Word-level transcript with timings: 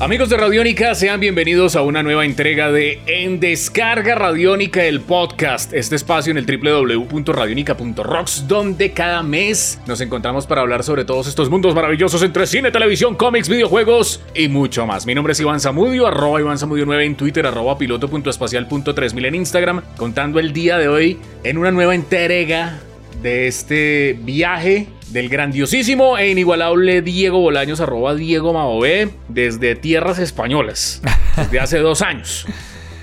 Amigos 0.00 0.28
de 0.28 0.36
Radiónica, 0.36 0.94
sean 0.94 1.18
bienvenidos 1.18 1.74
a 1.74 1.82
una 1.82 2.04
nueva 2.04 2.24
entrega 2.24 2.70
de 2.70 3.00
En 3.08 3.40
Descarga 3.40 4.14
Radiónica, 4.14 4.84
el 4.84 5.00
podcast, 5.00 5.72
este 5.72 5.96
espacio 5.96 6.30
en 6.30 6.38
el 6.38 6.46
www.radionica.rocks, 6.46 8.46
donde 8.46 8.92
cada 8.92 9.24
mes 9.24 9.80
nos 9.88 10.00
encontramos 10.00 10.46
para 10.46 10.60
hablar 10.60 10.84
sobre 10.84 11.04
todos 11.04 11.26
estos 11.26 11.50
mundos 11.50 11.74
maravillosos 11.74 12.22
entre 12.22 12.46
cine, 12.46 12.70
televisión, 12.70 13.16
cómics, 13.16 13.48
videojuegos 13.48 14.22
y 14.36 14.46
mucho 14.46 14.86
más. 14.86 15.04
Mi 15.04 15.16
nombre 15.16 15.32
es 15.32 15.40
Iván 15.40 15.58
Zamudio, 15.58 16.06
arroba 16.06 16.40
Iván 16.40 16.58
Zamudio 16.58 16.86
9 16.86 17.04
en 17.04 17.16
Twitter, 17.16 17.44
arroba 17.44 17.76
piloto.espacial.3000 17.76 19.26
en 19.26 19.34
Instagram, 19.34 19.82
contando 19.96 20.38
el 20.38 20.52
día 20.52 20.78
de 20.78 20.86
hoy 20.86 21.18
en 21.42 21.58
una 21.58 21.72
nueva 21.72 21.96
entrega 21.96 22.78
de 23.20 23.48
este 23.48 24.16
viaje 24.22 24.86
del 25.10 25.28
grandiosísimo 25.28 26.18
e 26.18 26.30
inigualable 26.30 27.02
Diego 27.02 27.40
Bolaños, 27.40 27.80
arroba 27.80 28.14
Diego 28.14 28.52
Maové, 28.52 29.10
desde 29.28 29.74
tierras 29.74 30.18
españolas, 30.18 31.02
desde 31.36 31.60
hace 31.60 31.78
dos 31.78 32.02
años. 32.02 32.46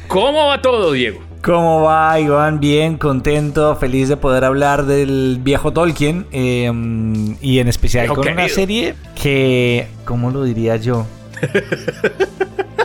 ¿Cómo 0.08 0.48
va 0.48 0.62
todo, 0.62 0.92
Diego? 0.92 1.20
¿Cómo 1.42 1.82
va, 1.82 2.20
Iván? 2.20 2.60
Bien, 2.60 2.98
contento, 2.98 3.76
feliz 3.76 4.10
de 4.10 4.18
poder 4.18 4.44
hablar 4.44 4.86
del 4.86 5.40
viejo 5.42 5.74
Tolkien 5.74 6.26
em, 6.32 7.38
y 7.42 7.60
en 7.60 7.68
especial 7.68 8.08
con 8.08 8.28
una 8.28 8.50
serie 8.50 8.96
que, 9.22 9.88
¿cómo 10.06 10.32
lo 10.32 10.44
diría 10.44 10.76
yo? 10.78 11.06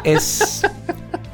es, 0.04 0.62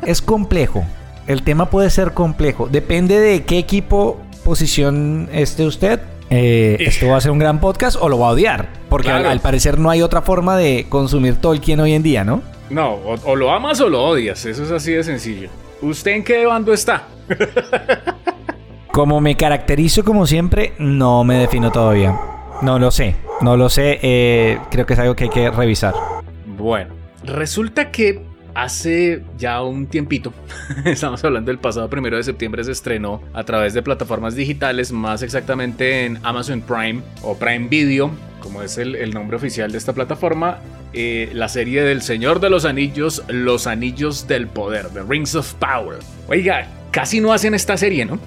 es 0.05 0.23
complejo. 0.23 0.85
El 1.27 1.43
tema 1.43 1.69
puede 1.69 1.91
ser 1.91 2.13
complejo. 2.13 2.69
Depende 2.71 3.19
de 3.19 3.45
qué 3.45 3.59
equipo, 3.59 4.21
posición 4.45 5.29
esté 5.33 5.67
usted 5.67 6.01
eh, 6.31 6.77
esto 6.81 7.09
va 7.09 7.17
a 7.17 7.21
ser 7.21 7.31
un 7.31 7.39
gran 7.39 7.61
podcast 7.61 7.97
o 8.01 8.09
lo 8.09 8.19
va 8.19 8.29
a 8.29 8.31
odiar. 8.33 8.69
Porque 8.89 9.11
al, 9.11 9.41
parecer 9.41 9.79
no 9.79 9.91
hay 9.91 10.03
otra 10.03 10.23
forma 10.23 10.57
de 10.57 10.87
consumir 10.89 11.37
Tolkien 11.37 11.81
hoy 11.81 11.93
en 11.93 12.03
día, 12.03 12.25
¿no? 12.25 12.43
No, 12.71 12.95
o, 13.25 13.37
lo 13.37 13.53
amas 13.53 13.81
o 13.81 13.89
lo 13.89 14.03
odias. 14.03 14.45
Eso 14.45 14.65
es 14.65 14.71
así 14.71 14.93
de 14.93 15.05
sencillo. 15.05 15.49
¿Usted 15.83 16.13
en 16.13 16.25
qué 16.25 16.47
bando 16.47 16.73
está? 16.73 17.05
como 18.93 19.21
me 19.21 19.37
caracterizo 19.37 20.05
como 20.05 20.27
siempre, 20.27 20.73
no 20.79 21.23
me 21.25 21.39
defino 21.39 21.71
todavía. 21.71 22.19
No 22.63 22.79
lo 22.79 22.91
sé. 22.91 23.17
No 23.41 23.57
lo 23.57 23.69
sé. 23.69 23.99
Eh, 24.03 24.59
creo 24.71 24.87
que 24.87 24.95
es 24.95 24.99
algo 24.99 25.15
que 25.15 25.25
hay 25.25 25.31
que 25.31 25.51
revisar. 25.51 25.95
Bueno, 26.47 26.95
resulta 27.25 27.91
que 27.91 28.23
hace 28.57 29.23
ya 29.37 29.63
un 29.63 29.87
tiempito, 29.87 30.33
estamos 30.87 31.23
hablando 31.23 31.51
del 31.51 31.59
pasado 31.59 31.91
primero 31.91 32.17
de 32.17 32.23
septiembre, 32.23 32.65
se 32.65 32.73
estrenó 32.73 33.23
a 33.35 33.45
través 33.45 33.75
de 33.75 33.83
plataformas 33.83 34.35
digitales, 34.35 34.93
más 34.93 35.23
exactamente 35.23 36.07
en 36.07 36.19
Amazon 36.23 36.63
Prime 36.63 37.03
o 37.23 37.37
Prime 37.37 37.69
Video, 37.69 38.11
como 38.41 38.63
es 38.63 38.79
el, 38.79 39.11
nombre 39.13 39.37
oficial 39.37 39.71
de 39.73 39.79
esta 39.79 39.93
plataforma, 39.93 40.59
eh, 40.95 41.31
la 41.35 41.49
serie 41.49 41.83
del 41.83 42.01
Señor 42.01 42.41
de 42.41 42.49
los 42.49 42.65
Anillos, 42.65 43.23
Los 43.29 43.67
Anillos 43.67 44.27
del 44.27 44.47
Poder, 44.47 44.89
The 44.89 45.03
Rings 45.03 45.35
of 45.35 45.53
Power. 45.55 45.99
Oiga, 46.29 46.67
casi 46.97 47.21
no 47.21 47.35
hacen 47.35 47.53
esta 47.53 47.77
serie, 47.77 48.07
¿no? 48.07 48.19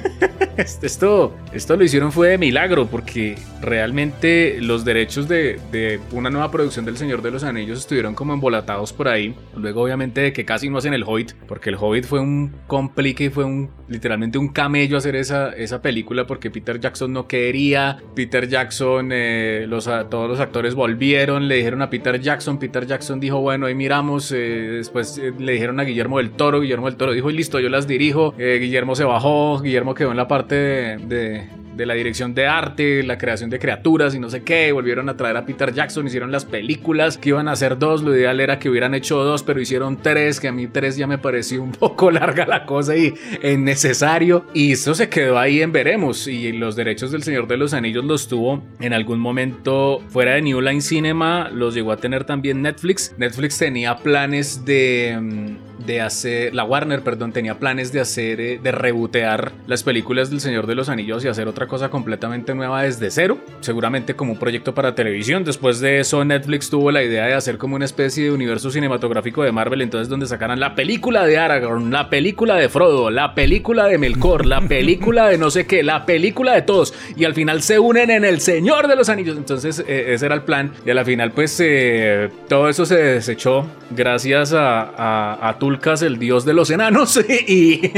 esto, 0.56 1.36
esto 1.52 1.76
lo 1.76 1.84
hicieron 1.84 2.12
fue 2.12 2.28
de 2.28 2.38
milagro 2.38 2.86
porque 2.86 3.36
realmente 3.60 4.56
los 4.62 4.86
derechos 4.86 5.28
de, 5.28 6.00
una 6.12 6.30
nueva 6.30 6.50
producción 6.50 6.86
del 6.86 6.96
Señor 6.96 7.20
de 7.20 7.30
los 7.30 7.44
Anillos 7.44 7.78
estuvieron 7.78 8.14
como 8.14 8.32
embolatados 8.32 8.94
por 8.94 9.08
ahí. 9.08 9.34
Luego 9.54 9.82
obviamente 9.82 10.22
de 10.22 10.32
que 10.32 10.46
casi 10.46 10.70
no 10.70 10.78
hacen 10.78 10.94
el 10.94 11.04
Hobbit, 11.04 11.34
porque 11.46 11.68
el 11.68 11.76
Hobbit 11.76 12.06
fue 12.06 12.20
un 12.20 12.54
complique 12.66 13.24
y 13.24 13.28
fue 13.28 13.44
un 13.44 13.68
literalmente 13.86 14.38
un 14.38 14.48
camello 14.48 14.96
hacer 14.96 15.16
esa, 15.16 15.50
esa 15.50 15.82
película 15.82 16.26
porque 16.26 16.50
Peter 16.50 16.80
Jackson 16.80 17.12
no 17.12 17.26
quería. 17.26 17.98
Peter 18.14 18.48
Jackson, 18.48 19.10
eh, 19.12 19.68
todos 19.68 20.28
los 20.28 20.40
actores 20.40 20.74
volvieron, 20.74 21.48
le 21.48 21.56
dijeron 21.56 21.82
a 21.82 21.90
Peter 21.90 22.18
Jackson, 22.18 22.58
Peter 22.58 22.86
Jackson 22.86 23.20
dijo, 23.20 23.40
bueno, 23.40 23.66
ahí 23.66 23.74
miramos, 23.74 24.32
eh, 24.32 24.36
después 24.36 25.18
eh, 25.18 25.34
le 25.38 25.52
dijeron 25.52 25.80
a 25.80 25.84
Guillermo 25.84 26.18
del 26.18 26.30
Toro, 26.30 26.60
Guillermo 26.60 26.86
del 26.86 26.96
Toro 26.96 27.12
dijo, 27.12 27.30
listo, 27.30 27.60
yo 27.60 27.68
las 27.68 27.88
dirijo. 27.90 28.34
Eh, 28.38 28.58
Guillermo 28.60 28.94
se 28.94 29.04
bajó, 29.04 29.60
Guillermo 29.60 29.94
quedó 29.94 30.10
en 30.10 30.16
la 30.16 30.26
parte 30.26 30.54
de, 30.54 31.48
de 31.80 31.86
la 31.86 31.94
dirección 31.94 32.34
de 32.34 32.46
arte, 32.46 33.02
la 33.02 33.16
creación 33.16 33.48
de 33.48 33.58
criaturas 33.58 34.14
y 34.14 34.18
no 34.18 34.28
sé 34.28 34.42
qué. 34.42 34.70
Volvieron 34.70 35.08
a 35.08 35.16
traer 35.16 35.38
a 35.38 35.46
Peter 35.46 35.72
Jackson, 35.72 36.06
hicieron 36.06 36.30
las 36.30 36.44
películas 36.44 37.16
que 37.16 37.30
iban 37.30 37.48
a 37.48 37.52
hacer 37.52 37.78
dos. 37.78 38.02
Lo 38.02 38.14
ideal 38.14 38.38
era 38.38 38.58
que 38.58 38.68
hubieran 38.68 38.94
hecho 38.94 39.24
dos, 39.24 39.42
pero 39.42 39.60
hicieron 39.60 39.96
tres, 39.96 40.40
que 40.40 40.48
a 40.48 40.52
mí 40.52 40.66
tres 40.66 40.98
ya 40.98 41.06
me 41.06 41.16
pareció 41.16 41.62
un 41.62 41.72
poco 41.80 42.10
larga 42.10 42.46
la 42.46 42.66
cosa 42.66 42.96
y 42.96 43.14
innecesario. 43.42 44.44
Y 44.52 44.72
eso 44.72 44.94
se 44.94 45.08
quedó 45.08 45.38
ahí 45.38 45.62
en 45.62 45.72
veremos. 45.72 46.26
Y 46.26 46.52
los 46.52 46.76
derechos 46.76 47.12
del 47.12 47.22
Señor 47.22 47.46
de 47.46 47.56
los 47.56 47.72
Anillos 47.72 48.04
los 48.04 48.28
tuvo 48.28 48.62
en 48.80 48.92
algún 48.92 49.18
momento 49.18 50.02
fuera 50.08 50.34
de 50.34 50.42
New 50.42 50.60
Line 50.60 50.82
Cinema, 50.82 51.48
los 51.50 51.74
llegó 51.74 51.92
a 51.92 51.96
tener 51.96 52.24
también 52.24 52.60
Netflix. 52.60 53.14
Netflix 53.16 53.56
tenía 53.56 53.96
planes 53.96 54.66
de 54.66 55.18
mm, 55.18 55.69
de 55.86 56.00
hacer, 56.00 56.54
la 56.54 56.64
Warner, 56.64 57.02
perdón, 57.02 57.32
tenía 57.32 57.58
planes 57.58 57.92
de 57.92 58.00
hacer, 58.00 58.40
eh, 58.40 58.60
de 58.62 58.72
rebotear 58.72 59.52
las 59.66 59.82
películas 59.82 60.30
del 60.30 60.40
Señor 60.40 60.66
de 60.66 60.74
los 60.74 60.88
Anillos 60.88 61.24
y 61.24 61.28
hacer 61.28 61.48
otra 61.48 61.66
cosa 61.66 61.88
completamente 61.88 62.54
nueva 62.54 62.82
desde 62.82 63.10
cero, 63.10 63.38
seguramente 63.60 64.14
como 64.14 64.32
un 64.32 64.38
proyecto 64.38 64.74
para 64.74 64.94
televisión. 64.94 65.44
Después 65.44 65.80
de 65.80 66.00
eso, 66.00 66.24
Netflix 66.24 66.70
tuvo 66.70 66.90
la 66.90 67.02
idea 67.02 67.26
de 67.26 67.34
hacer 67.34 67.58
como 67.58 67.76
una 67.76 67.84
especie 67.84 68.24
de 68.24 68.30
universo 68.30 68.70
cinematográfico 68.70 69.42
de 69.42 69.52
Marvel, 69.52 69.82
entonces 69.82 70.08
donde 70.08 70.26
sacaran 70.26 70.60
la 70.60 70.74
película 70.74 71.26
de 71.26 71.38
Aragorn, 71.38 71.90
la 71.90 72.10
película 72.10 72.56
de 72.56 72.68
Frodo, 72.68 73.10
la 73.10 73.34
película 73.34 73.86
de 73.86 73.98
Melkor, 73.98 74.46
la 74.46 74.60
película 74.60 75.28
de 75.28 75.38
no 75.38 75.50
sé 75.50 75.66
qué, 75.66 75.82
la 75.82 76.06
película 76.06 76.54
de 76.54 76.62
todos, 76.62 76.94
y 77.16 77.24
al 77.24 77.34
final 77.34 77.62
se 77.62 77.78
unen 77.78 78.10
en 78.10 78.24
el 78.24 78.40
Señor 78.40 78.88
de 78.88 78.96
los 78.96 79.08
Anillos. 79.08 79.36
Entonces, 79.36 79.84
eh, 79.86 80.12
ese 80.14 80.26
era 80.26 80.34
el 80.34 80.42
plan, 80.42 80.72
y 80.84 80.90
a 80.90 80.94
la 80.94 81.04
final, 81.04 81.32
pues 81.32 81.58
eh, 81.62 82.28
todo 82.48 82.68
eso 82.68 82.84
se 82.84 82.96
desechó 82.96 83.66
gracias 83.90 84.52
a, 84.52 84.82
a, 84.82 85.48
a 85.48 85.58
el 86.02 86.18
dios 86.18 86.44
de 86.44 86.54
los 86.54 86.70
enanos, 86.70 87.20
y 87.48 87.92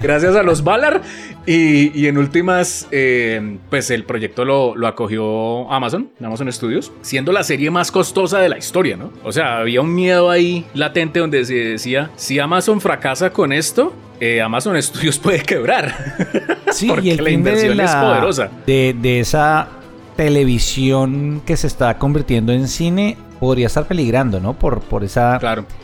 gracias 0.00 0.36
a 0.36 0.42
los 0.42 0.62
Valar. 0.64 1.02
Y, 1.46 2.06
en 2.06 2.16
últimas, 2.16 2.88
eh, 2.90 3.58
pues 3.68 3.90
el 3.90 4.04
proyecto 4.04 4.44
lo, 4.46 4.74
lo, 4.76 4.86
acogió 4.86 5.70
Amazon, 5.70 6.08
Amazon 6.22 6.50
Studios, 6.50 6.90
siendo 7.02 7.32
la 7.32 7.44
serie 7.44 7.70
más 7.70 7.90
costosa 7.90 8.38
de 8.38 8.48
la 8.48 8.56
historia, 8.56 8.96
¿no? 8.96 9.12
O 9.22 9.30
sea, 9.30 9.58
había 9.58 9.82
un 9.82 9.94
miedo 9.94 10.30
ahí 10.30 10.64
latente 10.72 11.20
donde 11.20 11.44
se 11.44 11.54
decía, 11.54 12.10
si 12.16 12.38
Amazon 12.38 12.80
fracasa 12.80 13.30
con 13.30 13.52
esto, 13.52 13.92
eh, 14.20 14.40
Amazon 14.40 14.80
Studios 14.82 15.18
puede 15.22 15.40
quebrar. 15.40 15.94
Sí, 16.72 16.86
porque 16.88 17.16
la 17.16 17.30
inversión 17.30 17.78
es 17.78 17.94
poderosa. 17.94 18.50
De, 18.66 18.96
de 18.98 19.20
esa 19.20 19.68
televisión 20.16 21.42
que 21.44 21.56
se 21.56 21.66
está 21.66 21.98
convirtiendo 21.98 22.52
en 22.52 22.68
cine 22.68 23.18
podría 23.44 23.66
estar 23.66 23.86
peligrando, 23.86 24.40
¿no? 24.40 24.54
Por, 24.54 24.80
por 24.80 25.04
esa, 25.04 25.38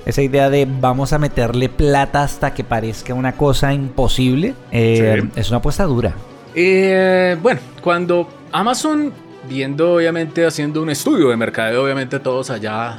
esa 0.07 0.23
idea 0.23 0.49
de 0.49 0.67
vamos 0.67 1.13
a 1.13 1.19
meterle 1.19 1.69
plata 1.69 2.23
hasta 2.23 2.55
que 2.55 2.65
parezca 2.65 3.13
una 3.13 3.33
cosa 3.33 3.75
imposible. 3.75 4.55
Eh, 4.73 5.29
es 5.37 5.51
una 5.51 5.59
apuesta 5.59 5.85
dura. 5.85 6.15
Eh, 6.55 7.37
bueno, 7.43 7.61
cuando 7.83 8.29
Amazon, 8.51 9.13
viendo 9.49 9.95
obviamente, 9.97 10.47
haciendo 10.47 10.83
un 10.83 10.89
estudio 10.89 11.29
de 11.29 11.37
mercado, 11.37 11.85
obviamente 11.85 12.19
todos 12.19 12.49
allá 12.49 12.99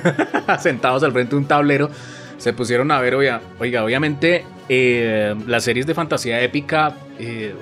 sentados 0.58 1.04
al 1.04 1.12
frente 1.12 1.30
de 1.30 1.36
un 1.36 1.46
tablero, 1.46 1.88
se 2.38 2.52
pusieron 2.52 2.90
a 2.90 3.00
ver, 3.00 3.14
oiga, 3.14 3.40
oiga 3.60 3.84
obviamente 3.84 4.44
eh, 4.68 5.34
las 5.46 5.64
series 5.64 5.86
de 5.86 5.94
fantasía 5.94 6.40
épica, 6.40 6.94
eh, 7.18 7.54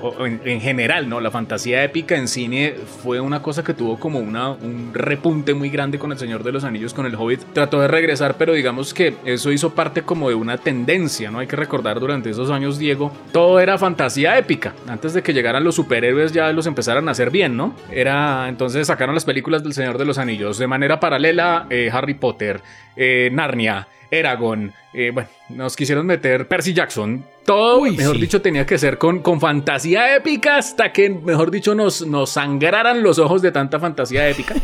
en, 0.45 0.61
general, 0.61 1.09
¿no? 1.09 1.21
La 1.21 1.31
fantasía 1.31 1.83
épica 1.83 2.17
en 2.17 2.29
cine 2.29 2.75
fue 3.03 3.21
una 3.21 3.43
cosa 3.43 3.65
que 3.65 3.75
tuvo 3.75 3.99
como 3.99 4.19
una, 4.19 4.51
un 4.51 4.93
repunte 4.95 5.55
muy 5.55 5.71
grande 5.71 5.99
con 5.99 6.13
El 6.13 6.19
Señor 6.19 6.43
de 6.45 6.53
los 6.53 6.65
Anillos, 6.65 6.95
con 6.95 7.07
El 7.07 7.15
Hobbit. 7.15 7.41
Trató 7.53 7.81
de 7.81 7.89
regresar, 7.89 8.37
pero 8.39 8.53
digamos 8.53 8.95
que 8.95 9.15
eso 9.25 9.51
hizo 9.51 9.75
parte 9.75 10.03
como 10.03 10.29
de 10.29 10.35
una 10.35 10.59
tendencia, 10.59 11.31
¿no? 11.31 11.39
Hay 11.41 11.47
que 11.47 11.57
recordar 11.57 12.01
durante 12.01 12.31
esos 12.31 12.51
años, 12.51 12.79
Diego, 12.79 13.13
todo 13.33 13.61
era 13.61 13.77
fantasía 13.79 14.39
épica. 14.39 14.75
Antes 14.87 15.13
de 15.13 15.23
que 15.23 15.33
llegaran 15.33 15.65
los 15.65 15.75
superhéroes 15.75 16.33
ya 16.33 16.53
los 16.53 16.67
empezaran 16.67 17.09
a 17.09 17.13
hacer 17.13 17.31
bien, 17.31 17.57
¿no? 17.57 17.75
Era, 17.91 18.49
entonces 18.49 18.87
sacaron 18.87 19.15
las 19.15 19.25
películas 19.25 19.63
del 19.63 19.73
Señor 19.73 19.99
de 19.99 20.05
los 20.05 20.19
Anillos. 20.19 20.59
De 20.59 20.67
manera 20.67 21.01
paralela, 21.01 21.67
eh, 21.71 21.91
Harry 21.93 22.15
Potter, 22.15 22.61
Narnia. 23.33 23.89
Eragon, 24.11 24.73
eh, 24.93 25.11
bueno, 25.13 25.29
nos 25.51 25.77
quisieron 25.77 26.07
meter 26.07 26.49
Percy 26.49 26.73
Jackson. 26.73 27.25
Todo, 27.45 27.83
mejor 27.83 28.19
dicho, 28.19 28.43
tenía 28.43 28.67
que 28.67 28.79
ser 28.79 28.99
con, 28.99 29.21
con 29.21 29.41
fantasía 29.41 30.17
épica 30.17 30.57
hasta 30.57 30.93
que, 30.93 31.11
mejor 31.11 31.51
dicho, 31.51 31.75
nos, 31.75 32.07
nos 32.07 32.31
sangraran 32.31 33.03
los 33.03 33.19
ojos 33.19 33.41
de 33.43 33.53
tanta 33.53 33.79
fantasía 33.79 34.29
épica. 34.29 34.55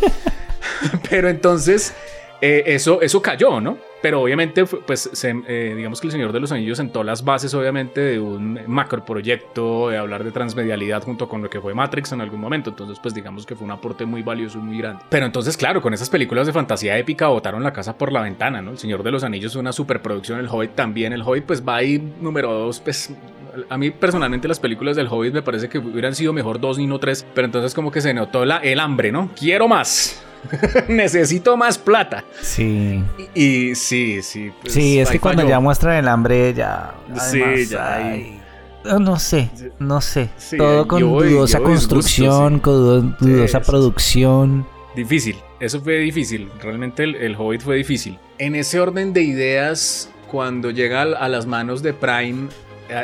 Pero 1.11 1.28
entonces, 1.28 1.94
eh, 2.41 2.65
eso, 2.67 3.00
eso 3.00 3.21
cayó, 3.23 3.61
¿no? 3.61 3.79
pero 4.06 4.23
obviamente, 4.23 4.65
pues, 4.65 5.11
eh, 5.25 5.75
digamos 5.77 6.00
que 6.00 6.06
el 6.06 6.12
Señor 6.12 6.33
de 6.33 6.38
los 6.38 6.53
Anillos 6.53 6.77
sentó 6.77 7.03
las 7.03 7.25
bases, 7.25 7.53
obviamente, 7.55 8.00
de 8.00 8.21
un 8.21 8.61
macro 8.69 9.05
proyecto, 9.05 9.88
de 9.88 9.97
hablar 9.97 10.23
de 10.23 10.31
transmedialidad 10.31 11.03
junto 11.03 11.29
con 11.29 11.43
lo 11.43 11.50
que 11.50 11.61
fue 11.61 11.75
Matrix 11.75 12.12
en 12.12 12.21
algún 12.21 12.41
momento. 12.41 12.71
Entonces, 12.71 13.00
pues, 13.03 13.15
digamos 13.15 13.47
que 13.47 13.56
fue 13.56 13.65
un 13.65 13.73
aporte 13.73 14.06
muy 14.06 14.23
valioso 14.23 14.59
y 14.59 14.62
muy 14.62 14.79
grande. 14.79 15.03
Pero 15.09 15.27
entonces, 15.27 15.56
claro, 15.56 15.83
con 15.83 15.93
esas 15.93 16.09
películas 16.09 16.47
de 16.47 16.53
fantasía 16.53 16.97
épica 16.97 17.27
botaron 17.27 17.65
la 17.65 17.73
casa 17.73 17.99
por 17.99 18.12
la 18.12 18.21
ventana, 18.21 18.62
¿no? 18.62 18.71
El 18.71 18.79
Señor 18.79 19.03
de 19.03 19.11
los 19.11 19.25
Anillos 19.25 19.50
es 19.50 19.56
una 19.56 19.73
superproducción, 19.73 20.39
el 20.39 20.47
Hobbit 20.49 20.77
también. 20.77 21.12
El 21.12 21.23
Hobbit, 21.23 21.44
pues, 21.44 21.67
va 21.67 21.75
ahí 21.75 21.99
número 22.21 22.53
dos, 22.53 22.79
pues, 22.79 23.12
a 23.69 23.77
mí 23.77 23.91
personalmente 23.91 24.47
las 24.47 24.61
películas 24.61 24.94
del 24.94 25.09
Hobbit 25.09 25.32
me 25.32 25.43
parece 25.43 25.69
que 25.69 25.79
hubieran 25.79 26.15
sido 26.15 26.32
mejor 26.32 26.61
dos 26.61 26.79
y 26.79 26.87
no 26.87 27.00
tres, 27.00 27.27
pero 27.35 27.47
entonces 27.47 27.75
como 27.75 27.91
que 27.91 28.03
se 28.03 28.15
notó 28.15 28.44
la, 28.44 28.59
el 28.59 28.79
hambre, 28.79 29.11
¿no? 29.11 29.31
Quiero 29.35 29.67
más. 29.67 30.25
Necesito 30.88 31.56
más 31.56 31.79
plata. 31.79 32.25
Sí. 32.41 33.03
Y, 33.35 33.75
sí, 33.75 34.23
sí. 34.23 34.53
Pues, 34.61 34.73
sí, 34.73 34.99
es 34.99 35.11
que 35.11 35.21
cuando 35.21 35.47
ya 35.47 35.61
muestran 35.61 35.97
el 35.97 36.09
hambre 36.09 36.55
ya... 36.55 36.94
sí, 37.19 37.41
ya 37.69 38.17
No 38.99 39.19
sé, 39.19 39.50
no 39.79 40.00
sé. 40.00 40.31
Todo 40.56 40.87
con 40.87 41.00
dudosa 41.00 41.61
construcción, 41.61 42.61
con 42.61 43.17
dudosa 43.19 43.61
producción. 43.61 44.67
Difícil, 44.94 45.37
eso 45.61 45.81
fue 45.81 45.99
difícil. 45.99 46.49
Realmente 46.62 47.05
el, 47.05 47.17
el 47.17 47.37
Hobbit 47.37 47.61
fue 47.61 47.77
difícil. 47.77 48.19
En 48.39 48.55
ese 48.55 48.81
orden 48.81 49.12
de 49.12 49.23
ideas, 49.23 50.11
cuando 50.31 50.71
llega 50.71 51.03
a 51.03 51.29
las 51.29 51.47
manos 51.47 51.82
de 51.82 51.93
Prime, 51.93 52.49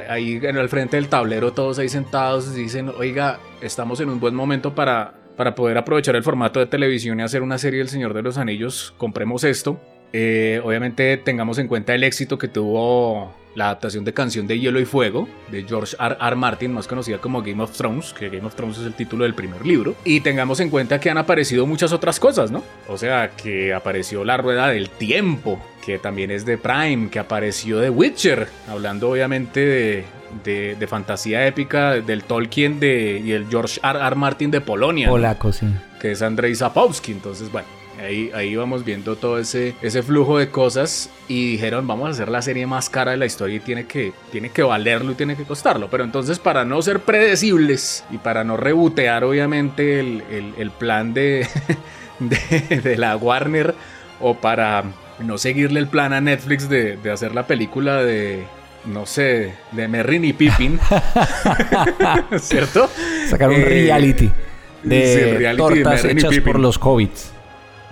ahí 0.08 0.40
en 0.42 0.56
el 0.56 0.68
frente 0.68 0.96
del 0.96 1.08
tablero, 1.08 1.52
todos 1.52 1.78
ahí 1.78 1.88
sentados, 1.88 2.54
dicen, 2.54 2.90
oiga, 2.96 3.40
estamos 3.60 4.00
en 4.00 4.10
un 4.10 4.20
buen 4.20 4.34
momento 4.34 4.74
para, 4.74 5.14
para 5.36 5.54
poder 5.54 5.78
aprovechar 5.78 6.16
el 6.16 6.22
formato 6.22 6.60
de 6.60 6.66
televisión 6.66 7.20
y 7.20 7.22
hacer 7.22 7.42
una 7.42 7.58
serie 7.58 7.78
del 7.78 7.88
Señor 7.88 8.14
de 8.14 8.22
los 8.22 8.38
Anillos, 8.38 8.94
compremos 8.98 9.44
esto. 9.44 9.80
Eh, 10.12 10.60
obviamente 10.62 11.16
tengamos 11.16 11.58
en 11.58 11.68
cuenta 11.68 11.94
el 11.94 12.04
éxito 12.04 12.36
que 12.36 12.48
tuvo 12.48 13.34
la 13.54 13.66
adaptación 13.66 14.04
de 14.04 14.12
Canción 14.12 14.46
de 14.46 14.58
Hielo 14.58 14.80
y 14.80 14.84
Fuego 14.84 15.28
de 15.50 15.64
George 15.64 15.96
R. 15.98 16.16
R. 16.20 16.36
Martin, 16.36 16.72
más 16.72 16.86
conocida 16.86 17.18
como 17.18 17.42
Game 17.42 17.62
of 17.62 17.76
Thrones, 17.76 18.12
que 18.12 18.28
Game 18.28 18.46
of 18.46 18.54
Thrones 18.54 18.78
es 18.78 18.86
el 18.86 18.94
título 18.94 19.24
del 19.24 19.34
primer 19.34 19.64
libro. 19.66 19.94
Y 20.04 20.20
tengamos 20.20 20.60
en 20.60 20.70
cuenta 20.70 21.00
que 21.00 21.10
han 21.10 21.18
aparecido 21.18 21.66
muchas 21.66 21.92
otras 21.92 22.18
cosas, 22.18 22.50
¿no? 22.50 22.62
O 22.88 22.96
sea, 22.96 23.30
que 23.30 23.74
apareció 23.74 24.24
La 24.24 24.36
Rueda 24.36 24.68
del 24.68 24.90
Tiempo, 24.90 25.60
que 25.84 25.98
también 25.98 26.30
es 26.30 26.46
de 26.46 26.58
Prime, 26.58 27.10
que 27.10 27.18
apareció 27.18 27.80
The 27.80 27.90
Witcher, 27.90 28.48
hablando 28.68 29.10
obviamente 29.10 29.60
de, 29.60 30.04
de, 30.44 30.86
fantasía 30.88 31.46
épica 31.46 31.92
del 31.92 32.24
Tolkien 32.24 32.80
de, 32.80 33.22
y 33.24 33.32
el 33.32 33.48
George 33.48 33.80
R. 33.82 33.98
R. 33.98 34.16
Martin 34.16 34.50
de 34.50 34.60
Polonia. 34.60 35.08
Polaco, 35.08 35.52
sí. 35.52 35.66
Que 36.00 36.12
es 36.12 36.22
Andrzej 36.22 36.56
Sapowski. 36.56 37.12
Entonces, 37.12 37.50
bueno, 37.50 37.68
Ahí, 38.00 38.30
ahí 38.34 38.56
vamos 38.56 38.84
viendo 38.84 39.16
todo 39.16 39.38
ese, 39.38 39.74
ese 39.82 40.02
flujo 40.02 40.38
de 40.38 40.48
cosas 40.48 41.10
y 41.28 41.52
dijeron 41.52 41.86
vamos 41.86 42.08
a 42.08 42.10
hacer 42.10 42.30
la 42.30 42.40
serie 42.40 42.66
más 42.66 42.88
cara 42.88 43.12
de 43.12 43.16
la 43.16 43.26
historia 43.26 43.56
y 43.56 43.60
tiene 43.60 43.86
que, 43.86 44.12
tiene 44.32 44.48
que 44.48 44.62
valerlo 44.62 45.12
y 45.12 45.14
tiene 45.14 45.36
que 45.36 45.44
costarlo. 45.44 45.88
Pero 45.90 46.02
entonces 46.02 46.38
para 46.38 46.64
no 46.64 46.80
ser 46.80 47.00
predecibles 47.00 48.04
y 48.10 48.18
para 48.18 48.44
no 48.44 48.56
rebotear 48.56 49.24
obviamente 49.24 50.00
el, 50.00 50.24
el, 50.56 50.70
plan 50.70 51.12
de, 51.12 51.46
de, 52.18 52.80
de, 52.80 52.96
la 52.96 53.16
Warner 53.16 53.74
o 54.20 54.34
para 54.34 54.84
no 55.20 55.36
seguirle 55.36 55.78
el 55.78 55.86
plan 55.86 56.12
a 56.12 56.20
Netflix 56.20 56.68
de, 56.68 56.96
de 56.96 57.10
hacer 57.10 57.34
la 57.34 57.46
película 57.46 58.02
de... 58.02 58.46
No 58.84 59.06
sé, 59.06 59.54
de 59.70 59.88
Merrin 59.88 60.24
y 60.24 60.32
Pippin. 60.32 60.80
¿Cierto? 62.40 62.90
Sacar 63.28 63.50
un 63.50 63.60
eh, 63.60 63.64
reality 63.64 64.30
de 64.82 65.36
reality 65.38 65.62
tortas 65.62 66.04
hechas 66.04 66.38
por 66.40 66.58
los 66.58 66.76
hobbits 66.82 67.32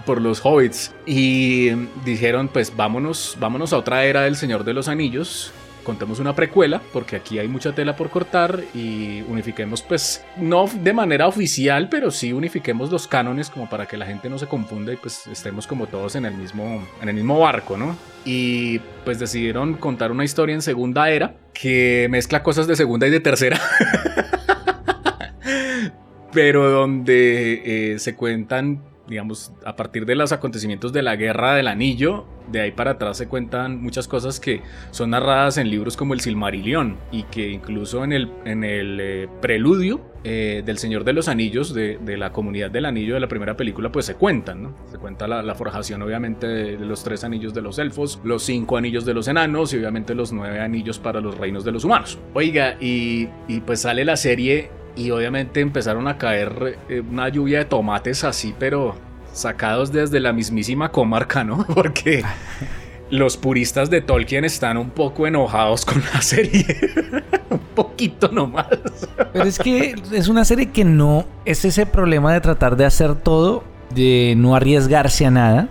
por 0.05 0.21
los 0.21 0.41
hobbits 0.45 0.93
y 1.07 1.71
dijeron 2.05 2.49
pues 2.49 2.75
vámonos, 2.75 3.37
vámonos 3.39 3.73
a 3.73 3.79
otra 3.79 4.05
era 4.05 4.23
del 4.23 4.35
Señor 4.35 4.65
de 4.65 4.75
los 4.75 4.89
Anillos. 4.89 5.53
Contemos 5.91 6.21
una 6.21 6.37
precuela 6.37 6.81
porque 6.93 7.17
aquí 7.17 7.41
hay 7.41 7.49
mucha 7.49 7.75
tela 7.75 7.97
por 7.97 8.11
cortar 8.11 8.63
y 8.75 9.23
unifiquemos 9.23 9.83
pues 9.83 10.25
no 10.37 10.67
de 10.73 10.93
manera 10.93 11.27
oficial 11.27 11.89
pero 11.89 12.13
sí 12.13 12.33
unifiquemos 12.33 12.93
los 12.93 13.09
cánones 13.09 13.51
como 13.51 13.69
para 13.69 13.87
que 13.87 13.97
la 13.97 14.07
gente 14.07 14.31
no 14.31 14.39
se 14.39 14.47
confunda 14.47 14.93
y 14.93 14.97
pues 14.97 15.27
estemos 15.27 15.67
como 15.67 15.89
todos 15.89 16.15
en 16.15 16.27
el 16.27 16.35
mismo 16.35 16.87
en 17.03 17.09
el 17.09 17.17
mismo 17.17 17.41
barco, 17.41 17.77
¿no? 17.77 17.97
Y 18.25 18.79
pues 19.05 19.19
decidieron 19.19 19.75
contar 19.75 20.13
una 20.13 20.25
historia 20.25 20.55
en 20.55 20.63
segunda 20.63 21.11
era 21.11 21.35
que 21.53 22.07
mezcla 22.09 22.45
cosas 22.45 22.69
de 22.69 22.77
segunda 22.77 23.09
y 23.09 23.11
de 23.11 23.19
tercera. 23.19 23.61
pero 26.33 26.71
donde 26.71 27.95
eh, 27.95 27.99
se 27.99 28.15
cuentan 28.15 28.85
digamos, 29.11 29.53
a 29.67 29.75
partir 29.75 30.07
de 30.07 30.15
los 30.15 30.31
acontecimientos 30.31 30.93
de 30.93 31.03
la 31.03 31.17
Guerra 31.17 31.55
del 31.57 31.67
Anillo, 31.67 32.27
de 32.51 32.61
ahí 32.61 32.71
para 32.71 32.93
atrás 32.93 33.19
se 33.19 33.27
cuentan 33.27 33.83
muchas 33.83 34.07
cosas 34.07 34.39
que 34.39 34.63
son 34.93 35.11
narradas 35.11 35.59
en 35.59 35.69
libros 35.69 35.97
como 35.97 36.15
el 36.15 36.21
Silmarillion 36.21 36.97
y 37.11 37.25
que 37.25 37.51
incluso 37.51 38.05
en 38.05 38.13
el, 38.13 38.31
en 38.45 38.63
el 38.63 38.99
eh, 39.01 39.29
preludio 39.41 40.01
eh, 40.23 40.63
del 40.65 40.79
Señor 40.79 41.03
de 41.03 41.13
los 41.13 41.27
Anillos, 41.27 41.75
de, 41.75 41.99
la 42.17 42.33
comunidad 42.33 42.71
del 42.71 42.85
anillo 42.85 43.15
de 43.15 43.21
la 43.21 43.29
primera 43.29 43.57
película, 43.57 43.91
pues 43.91 44.07
se 44.07 44.15
cuentan, 44.15 44.63
¿no? 44.63 44.77
Se 44.91 44.99
cuenta 44.99 45.27
la, 45.27 45.55
forjación 45.55 46.03
obviamente 46.03 46.47
de, 46.47 46.79
los 46.79 47.03
tres 47.03 47.25
anillos 47.25 47.53
de 47.53 47.63
los 47.63 47.79
elfos, 47.79 48.21
los 48.23 48.45
cinco 48.45 48.77
anillos 48.77 49.05
de 49.05 49.15
los 49.15 49.27
enanos 49.27 49.73
y 49.73 49.79
obviamente 49.79 50.15
los 50.15 50.33
nueve 50.33 50.61
anillos 50.61 51.01
para 51.01 51.21
los 51.21 51.37
reinos 51.37 51.65
de 51.65 51.73
los 51.73 51.85
humanos. 51.85 52.19
Oiga, 52.35 52.77
y, 52.81 53.29
y 53.49 53.61
pues 53.61 53.81
sale 53.81 54.05
la 54.05 54.17
serie 54.17 54.71
y 54.97 55.11
obviamente 55.11 55.61
empezaron 55.61 56.09
a 56.09 56.19
caer 56.19 56.79
eh, 56.89 57.01
una 57.01 57.29
lluvia 57.29 57.59
de 57.59 57.65
tomates 57.65 58.25
así, 58.25 58.55
pero 58.59 58.97
sacados 59.33 59.93
desde 59.93 60.21
la 60.21 60.33
mismísima 60.33 60.91
comarca, 60.91 61.45
¿no? 61.45 61.65
Porque 61.75 62.25
los 63.11 63.37
puristas 63.37 63.91
de 63.91 64.01
Tolkien 64.01 64.45
están 64.45 64.77
un 64.77 64.91
poco 64.91 65.27
enojados 65.27 65.85
con 65.85 66.03
la 66.13 66.23
serie. 66.23 66.65
un 67.51 67.61
poquito 67.75 68.29
nomás. 68.29 68.67
Pero 69.33 69.45
es 69.45 69.59
que 69.59 69.95
es 70.13 70.29
una 70.29 70.45
serie 70.45 70.71
que 70.71 70.85
no 70.85 71.27
es 71.45 71.65
ese 71.65 71.87
problema 71.87 72.33
de 72.33 72.41
tratar 72.41 72.77
de 72.77 72.85
hacer 72.85 73.17
todo, 73.17 73.65
de 73.95 74.35
no 74.37 74.55
arriesgarse 74.55 75.27
a 75.27 75.31
nada. 75.31 75.69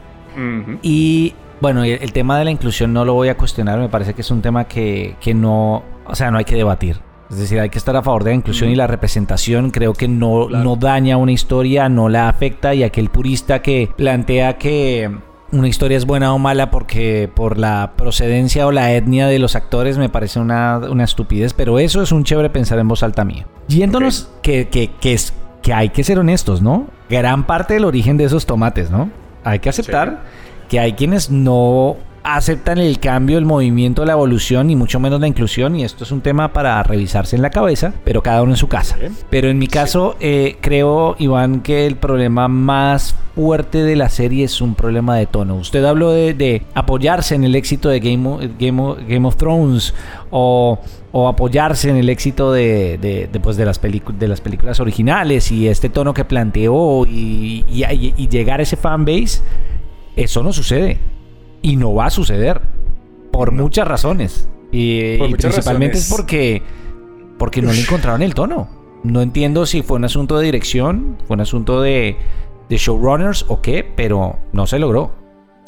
Y 0.81 1.33
bueno, 1.60 1.83
el, 1.83 2.13
tema 2.13 2.39
de 2.39 2.45
la 2.45 2.51
inclusión 2.51 2.94
no 2.94 3.04
lo 3.04 3.13
voy 3.13 3.27
a 3.27 3.36
cuestionar, 3.36 3.77
me 3.77 3.89
parece 3.89 4.13
que 4.13 4.22
es 4.22 4.31
un 4.31 4.42
tema 4.42 4.69
que, 4.69 5.18
que 5.19 5.33
no, 5.33 5.83
o 6.06 6.15
sea, 6.15 6.31
no 6.31 6.38
hay 6.38 6.45
que 6.45 6.56
debatir. 6.56 7.01
Es 7.29 7.37
decir, 7.37 7.59
hay 7.59 7.69
que 7.69 7.77
estar 7.77 7.95
a 7.95 8.01
favor 8.01 8.23
de 8.23 8.31
la 8.31 8.35
inclusión 8.35 8.69
y 8.69 8.75
la 8.75 8.87
representación. 8.87 9.69
Creo 9.69 9.93
que 9.93 10.07
no, 10.07 10.49
no 10.49 10.75
daña 10.75 11.17
una 11.17 11.31
historia, 11.31 11.87
no 11.87 12.09
la 12.09 12.27
afecta. 12.27 12.73
Y 12.73 12.83
aquel 12.83 13.09
purista 13.09 13.61
que 13.61 13.89
plantea 13.95 14.57
que 14.57 15.11
una 15.51 15.67
historia 15.67 15.97
es 15.97 16.05
buena 16.05 16.33
o 16.33 16.39
mala 16.39 16.71
porque 16.71 17.29
por 17.33 17.57
la 17.57 17.93
procedencia 17.95 18.65
o 18.67 18.71
la 18.71 18.93
etnia 18.93 19.27
de 19.27 19.39
los 19.39 19.55
actores 19.55 19.97
me 19.97 20.09
parece 20.09 20.39
una, 20.39 20.81
estupidez. 21.03 21.53
Pero 21.53 21.77
eso 21.77 22.01
es 22.01 22.11
un 22.11 22.23
chévere 22.23 22.49
pensar 22.49 22.79
en 22.79 22.87
voz 22.87 23.03
alta 23.03 23.23
mía. 23.23 23.45
Yéndonos 23.67 24.31
que, 24.41 24.67
que, 24.69 25.13
es, 25.13 25.33
que 25.61 25.73
hay 25.73 25.89
que 25.89 26.03
ser 26.03 26.17
honestos, 26.17 26.63
¿no? 26.63 26.87
Gran 27.09 27.45
parte 27.45 27.75
del 27.75 27.85
origen 27.85 28.17
de 28.17 28.23
esos 28.23 28.47
tomates, 28.47 28.89
¿no? 28.89 29.11
Hay 29.43 29.59
que 29.59 29.69
aceptar 29.69 30.23
que 30.67 30.79
hay 30.79 30.93
quienes 30.93 31.29
no 31.29 31.98
aceptan 32.23 32.77
el 32.77 32.99
cambio, 32.99 33.38
el 33.38 33.45
movimiento, 33.45 34.05
la 34.05 34.13
evolución 34.13 34.69
y 34.69 34.75
mucho 34.75 34.99
menos 34.99 35.19
la 35.19 35.27
inclusión. 35.27 35.75
Y 35.75 35.83
esto 35.83 36.03
es 36.03 36.11
un 36.11 36.21
tema 36.21 36.53
para 36.53 36.81
revisarse 36.83 37.35
en 37.35 37.41
la 37.41 37.49
cabeza, 37.49 37.93
pero 38.03 38.21
cada 38.21 38.41
uno 38.41 38.53
en 38.53 38.57
su 38.57 38.67
casa. 38.67 38.97
Pero 39.29 39.49
en 39.49 39.57
mi 39.57 39.67
caso, 39.67 40.15
eh, 40.19 40.57
creo, 40.61 41.15
Iván, 41.19 41.61
que 41.61 41.85
el 41.85 41.95
problema 41.95 42.47
más 42.47 43.15
fuerte 43.35 43.83
de 43.83 43.95
la 43.95 44.09
serie 44.09 44.45
es 44.45 44.61
un 44.61 44.75
problema 44.75 45.15
de 45.15 45.25
tono. 45.25 45.55
Usted 45.55 45.83
habló 45.85 46.11
de, 46.11 46.63
apoyarse 46.73 47.35
en 47.35 47.43
el 47.43 47.55
éxito 47.55 47.89
de 47.89 47.99
Game 47.99 48.27
of, 48.27 48.41
Game 49.07 49.27
of, 49.27 49.35
Thrones 49.38 49.93
o, 50.29 50.79
apoyarse 51.27 51.89
en 51.89 51.95
el 51.95 52.09
éxito 52.09 52.51
de, 52.51 52.97
de, 52.97 53.39
pues, 53.39 53.55
de, 53.55 53.65
las 53.65 53.81
de 53.81 54.27
las 54.27 54.41
películas 54.41 54.79
originales 54.79 55.51
y 55.51 55.67
este 55.67 55.89
tono 55.89 56.13
que 56.13 56.25
planteó 56.25 57.05
y, 57.05 57.63
y 57.67 58.27
llegar 58.27 58.59
a 58.59 58.63
ese 58.63 58.75
fanbase. 58.75 59.41
Eso 60.15 60.43
no 60.43 60.51
sucede 60.51 60.99
y 61.62 61.75
no 61.75 61.94
va 61.94 62.06
a 62.06 62.10
suceder. 62.10 62.62
Por 63.32 63.51
muchas 63.51 63.88
razones. 63.88 64.50
Y, 64.72 65.18
principalmente 65.34 65.98
es 65.98 66.10
porque, 66.10 66.62
porque 67.38 67.62
no 67.62 67.72
le 67.72 67.82
encontraron 67.82 68.22
el 68.22 68.34
tono. 68.34 68.70
No 69.04 69.22
entiendo 69.22 69.66
si 69.66 69.82
fue 69.82 69.98
un 69.98 70.06
asunto 70.06 70.38
de 70.38 70.46
dirección, 70.46 71.18
fue 71.28 71.36
un 71.36 71.42
asunto 71.42 71.82
de, 71.82 72.18
de 72.70 72.78
showrunners 72.78 73.46
o 73.48 73.62
qué, 73.62 73.84
pero 73.96 74.39
no 74.51 74.68
se 74.68 74.80
logró. 74.80 75.12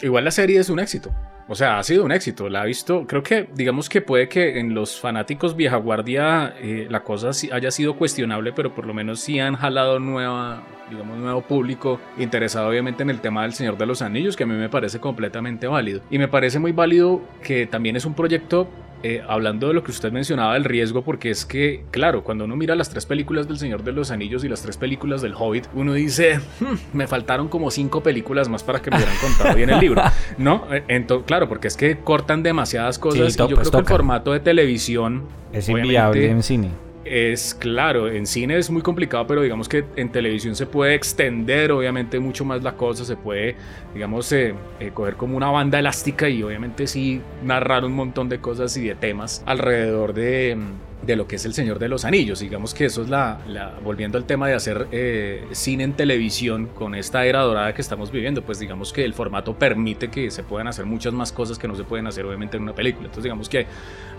Igual 0.01 0.25
la 0.25 0.31
serie 0.31 0.59
es 0.59 0.69
un 0.69 0.79
éxito. 0.79 1.11
O 1.51 1.55
sea, 1.55 1.79
ha 1.79 1.83
sido 1.83 2.05
un 2.05 2.13
éxito. 2.13 2.47
La 2.47 2.61
ha 2.61 2.65
visto. 2.65 3.05
Creo 3.05 3.23
que, 3.23 3.49
digamos 3.53 3.89
que 3.89 3.99
puede 3.99 4.29
que 4.29 4.57
en 4.57 4.73
los 4.73 4.97
fanáticos 5.01 5.53
vieja 5.53 5.75
guardia 5.75 6.55
eh, 6.61 6.87
la 6.89 7.03
cosa 7.03 7.31
haya 7.51 7.71
sido 7.71 7.97
cuestionable, 7.97 8.53
pero 8.53 8.73
por 8.73 8.85
lo 8.85 8.93
menos 8.93 9.19
sí 9.19 9.37
han 9.37 9.57
jalado 9.57 9.99
nueva, 9.99 10.63
digamos, 10.89 11.17
nuevo 11.17 11.41
público 11.41 11.99
interesado, 12.17 12.69
obviamente, 12.69 13.03
en 13.03 13.09
el 13.09 13.19
tema 13.19 13.41
del 13.41 13.51
Señor 13.51 13.77
de 13.77 13.85
los 13.85 14.01
Anillos, 14.01 14.37
que 14.37 14.45
a 14.45 14.47
mí 14.47 14.53
me 14.53 14.69
parece 14.69 15.01
completamente 15.01 15.67
válido. 15.67 15.99
Y 16.09 16.19
me 16.19 16.29
parece 16.29 16.57
muy 16.57 16.71
válido 16.71 17.21
que 17.43 17.67
también 17.67 17.97
es 17.97 18.05
un 18.05 18.13
proyecto 18.13 18.69
eh, 19.03 19.21
hablando 19.27 19.67
de 19.67 19.73
lo 19.73 19.83
que 19.83 19.91
usted 19.91 20.11
mencionaba 20.11 20.53
del 20.53 20.63
riesgo, 20.63 21.03
porque 21.03 21.29
es 21.29 21.45
que, 21.45 21.83
claro, 21.91 22.23
cuando 22.23 22.45
uno 22.45 22.55
mira 22.55 22.75
las 22.75 22.89
tres 22.89 23.05
películas 23.05 23.47
del 23.47 23.57
Señor 23.57 23.83
de 23.83 23.91
los 23.91 24.11
Anillos 24.11 24.43
y 24.43 24.49
las 24.49 24.61
tres 24.61 24.77
películas 24.77 25.21
del 25.21 25.33
Hobbit, 25.35 25.65
uno 25.73 25.93
dice, 25.93 26.39
hmm, 26.59 26.97
me 26.97 27.07
faltaron 27.07 27.47
como 27.47 27.71
cinco 27.71 28.01
películas 28.01 28.49
más 28.49 28.63
para 28.63 28.81
que 28.81 28.91
me 28.91 28.97
hubieran 28.97 29.15
contado 29.17 29.55
bien 29.55 29.69
el 29.69 29.79
libro, 29.79 30.01
¿no? 30.37 30.67
Eh, 30.71 30.83
entonces, 30.87 31.25
claro, 31.25 31.47
porque 31.49 31.67
es 31.67 31.77
que 31.77 31.97
cortan 31.99 32.43
demasiadas 32.43 32.99
cosas 32.99 33.35
y 33.35 33.37
yo 33.37 33.47
creo 33.47 33.71
que 33.71 33.77
el 33.77 33.85
formato 33.85 34.31
de 34.31 34.39
televisión 34.39 35.23
es 35.53 35.67
inviable 35.69 36.29
en 36.29 36.43
cine 36.43 36.90
es 37.05 37.53
claro, 37.55 38.07
en 38.07 38.25
cine 38.25 38.57
es 38.57 38.69
muy 38.69 38.81
complicado, 38.81 39.25
pero 39.27 39.41
digamos 39.41 39.67
que 39.67 39.83
en 39.95 40.11
televisión 40.11 40.55
se 40.55 40.65
puede 40.65 40.93
extender 40.93 41.71
obviamente 41.71 42.19
mucho 42.19 42.45
más 42.45 42.61
la 42.63 42.75
cosa, 42.75 43.05
se 43.05 43.15
puede, 43.15 43.55
digamos, 43.93 44.31
eh, 44.31 44.53
eh, 44.79 44.91
coger 44.93 45.15
como 45.15 45.35
una 45.35 45.49
banda 45.49 45.79
elástica 45.79 46.29
y 46.29 46.43
obviamente 46.43 46.87
sí 46.87 47.21
narrar 47.43 47.85
un 47.85 47.93
montón 47.93 48.29
de 48.29 48.39
cosas 48.39 48.75
y 48.77 48.87
de 48.87 48.95
temas 48.95 49.43
alrededor 49.45 50.13
de 50.13 50.57
de 51.05 51.15
lo 51.15 51.27
que 51.27 51.37
es 51.37 51.45
El 51.45 51.53
Señor 51.53 51.79
de 51.79 51.89
los 51.89 52.05
Anillos. 52.05 52.39
Digamos 52.39 52.73
que 52.73 52.85
eso 52.85 53.01
es 53.01 53.09
la, 53.09 53.39
volviendo 53.83 54.17
al 54.17 54.25
tema 54.25 54.47
de 54.47 54.53
hacer 54.53 54.87
eh, 54.91 55.45
cine 55.51 55.83
en 55.83 55.93
televisión 55.93 56.67
con 56.67 56.95
esta 56.95 57.25
era 57.25 57.41
dorada 57.41 57.73
que 57.73 57.81
estamos 57.81 58.11
viviendo, 58.11 58.43
pues 58.43 58.59
digamos 58.59 58.93
que 58.93 59.03
el 59.03 59.13
formato 59.13 59.57
permite 59.57 60.09
que 60.09 60.31
se 60.31 60.43
puedan 60.43 60.67
hacer 60.67 60.85
muchas 60.85 61.13
más 61.13 61.31
cosas 61.31 61.57
que 61.57 61.67
no 61.67 61.75
se 61.75 61.83
pueden 61.83 62.07
hacer 62.07 62.25
obviamente 62.25 62.57
en 62.57 62.63
una 62.63 62.75
película. 62.75 63.05
Entonces 63.05 63.23
digamos 63.23 63.49
que 63.49 63.65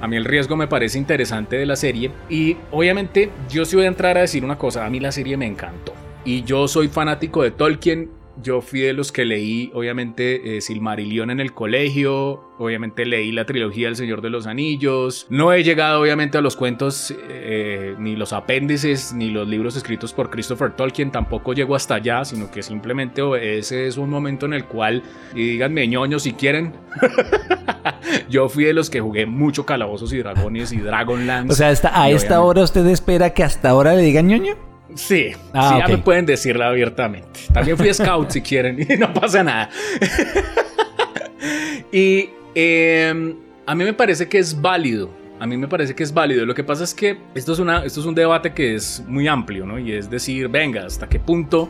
a 0.01 0.09
mí 0.09 0.17
el 0.17 0.25
riesgo 0.25 0.57
me 0.57 0.67
parece 0.67 0.99
interesante 0.99 1.57
de 1.57 1.67
la 1.67 1.77
serie 1.77 2.11
y 2.29 2.57
obviamente 2.71 3.31
yo 3.49 3.65
sí 3.65 3.77
voy 3.77 3.85
a 3.85 3.89
entrar 3.89 4.17
a 4.19 4.23
decir 4.23 4.45
una 4.45 4.59
cosa, 4.59 4.85
a 4.85 4.91
mí 4.91 5.01
la 5.01 5.13
serie 5.13 5.37
me 5.37 5.47
encantó. 5.47 5.93
Y 6.25 6.45
yo 6.45 6.69
soy 6.69 6.89
fanático 6.89 7.43
de 7.43 7.51
Tolkien, 7.51 8.22
yo 8.41 8.61
fui 8.61 8.81
de 8.81 8.93
los 8.93 9.13
que 9.13 9.25
leí, 9.25 9.71
obviamente, 9.75 10.57
eh, 10.57 10.61
Silmarillion 10.61 11.31
en 11.31 11.41
el 11.41 11.53
colegio. 11.53 12.45
Obviamente 12.59 13.05
leí 13.05 13.33
la 13.33 13.45
trilogía 13.45 13.89
El 13.89 13.97
Señor 13.97 14.23
de 14.23 14.31
los 14.31 14.47
Anillos. 14.47 15.27
No 15.29 15.53
he 15.53 15.63
llegado, 15.63 16.01
obviamente, 16.01 16.39
a 16.39 16.41
los 16.41 16.57
cuentos, 16.57 17.15
eh, 17.29 17.95
ni 17.99 18.17
los 18.17 18.33
apéndices, 18.33 19.13
ni 19.13 19.31
los 19.31 19.49
libros 19.49 19.77
escritos 19.77 20.13
por 20.13 20.31
Christopher 20.31 20.75
Tolkien. 20.75 21.11
Tampoco 21.11 21.53
llego 21.53 21.75
hasta 21.75 21.97
allá, 21.97 22.25
sino 22.25 22.51
que 22.51 22.63
simplemente 22.63 23.23
ese 23.59 23.87
es 23.87 23.97
un 23.97 24.09
momento 24.09 24.47
en 24.47 24.55
el 24.55 24.65
cual, 24.65 25.03
y 25.35 25.51
díganme 25.51 25.87
ñoño 25.89 26.19
si 26.19 26.33
quieren. 26.33 26.73
yo 28.31 28.49
fui 28.49 28.65
de 28.65 28.73
los 28.73 28.91
que 28.91 29.01
jugué 29.01 29.27
mucho 29.27 29.67
Calabozos 29.67 30.13
y 30.13 30.19
Dragones 30.19 30.73
y 30.73 30.79
Dragonlance. 30.79 31.53
O 31.53 31.57
sea, 31.57 31.69
hasta 31.69 32.01
a 32.01 32.11
esta 32.11 32.41
hora 32.41 32.63
usted 32.63 32.87
espera 32.87 33.31
que 33.31 33.45
hasta 33.45 33.71
ahora 33.71 33.95
le 33.95 34.03
digan 34.03 34.27
ñoño. 34.29 34.72
Sí, 34.95 35.29
ah, 35.53 35.73
sí, 35.73 35.79
ya 35.81 35.89
me 35.89 36.03
pueden 36.03 36.27
decirla 36.27 36.69
abiertamente. 36.69 37.41
También 37.53 37.77
fui 37.77 37.93
scout 37.95 38.31
si 38.31 38.43
quieren 38.43 38.79
y 38.81 38.97
no 38.97 39.13
pasa 39.13 39.43
nada. 39.43 39.71
y 41.93 42.31
em, 42.55 43.37
a 43.67 43.75
mí 43.75 43.85
me 43.85 43.93
parece 43.93 44.29
que 44.29 44.39
es 44.39 44.61
válido. 44.61 45.11
A 45.41 45.47
mí 45.47 45.57
me 45.57 45.67
parece 45.67 45.95
que 45.95 46.05
es 46.05 46.15
válido. 46.15 46.47
Lo 46.47 46.55
que 46.55 46.63
pasa 46.63 46.85
es 46.85 46.95
que 46.95 47.19
esto 47.35 47.53
es, 47.53 47.59
una, 47.59 47.85
esto 47.85 48.01
es 48.01 48.07
un 48.07 48.15
debate 48.15 48.53
que 48.53 48.75
es 48.75 49.03
muy 49.09 49.27
amplio, 49.27 49.67
¿no? 49.67 49.79
Y 49.79 49.93
es 49.93 50.09
decir, 50.09 50.49
venga, 50.49 50.87
¿hasta 50.87 51.09
qué 51.09 51.19
punto 51.19 51.69